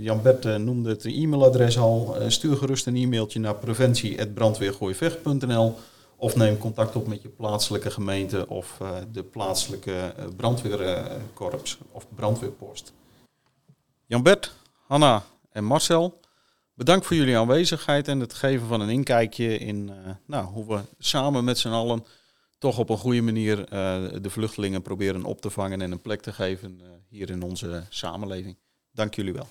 Jan-Bert 0.01 0.59
noemde 0.59 0.91
het 0.91 1.05
e-mailadres 1.05 1.79
al. 1.79 2.17
stuur 2.29 2.57
gerust 2.57 2.87
een 2.87 2.97
e-mailtje 2.97 3.41
naar 3.41 3.55
preventie.brandweergooivecht.nl 3.55 5.75
of 6.17 6.37
neem 6.37 6.59
contact 6.59 6.97
op 6.97 7.07
met 7.07 7.23
je 7.23 7.29
plaatselijke 7.29 7.91
gemeente 7.91 8.49
of 8.49 8.79
de 9.13 9.23
plaatselijke 9.23 10.15
brandweerkorps 10.37 11.79
of 11.93 12.07
brandweerpost. 12.15 12.93
Jan-Bert, 14.13 14.53
Hanna 14.87 15.25
en 15.51 15.65
Marcel, 15.65 16.21
bedankt 16.75 17.07
voor 17.07 17.17
jullie 17.17 17.39
aanwezigheid 17.39 18.09
en 18.09 18.21
het 18.21 18.35
geven 18.35 18.67
van 18.67 18.81
een 18.81 18.89
inkijkje 18.89 19.59
in 19.59 19.89
uh, 19.89 19.95
nou, 20.27 20.47
hoe 20.47 20.67
we 20.67 20.81
samen 20.99 21.45
met 21.45 21.59
z'n 21.59 21.69
allen 21.69 22.05
toch 22.59 22.79
op 22.79 22.89
een 22.89 22.99
goede 22.99 23.23
manier 23.23 23.59
uh, 23.59 23.67
de 24.23 24.31
vluchtelingen 24.31 24.83
proberen 24.83 25.25
op 25.25 25.41
te 25.41 25.51
vangen 25.51 25.81
en 25.81 25.93
een 25.93 26.01
plek 26.01 26.21
te 26.21 26.33
geven 26.33 26.79
uh, 26.83 26.89
hier 27.09 27.31
in 27.31 27.43
onze 27.43 27.85
samenleving. 27.89 28.57
Dank 28.91 29.15
jullie 29.15 29.33
wel. 29.33 29.49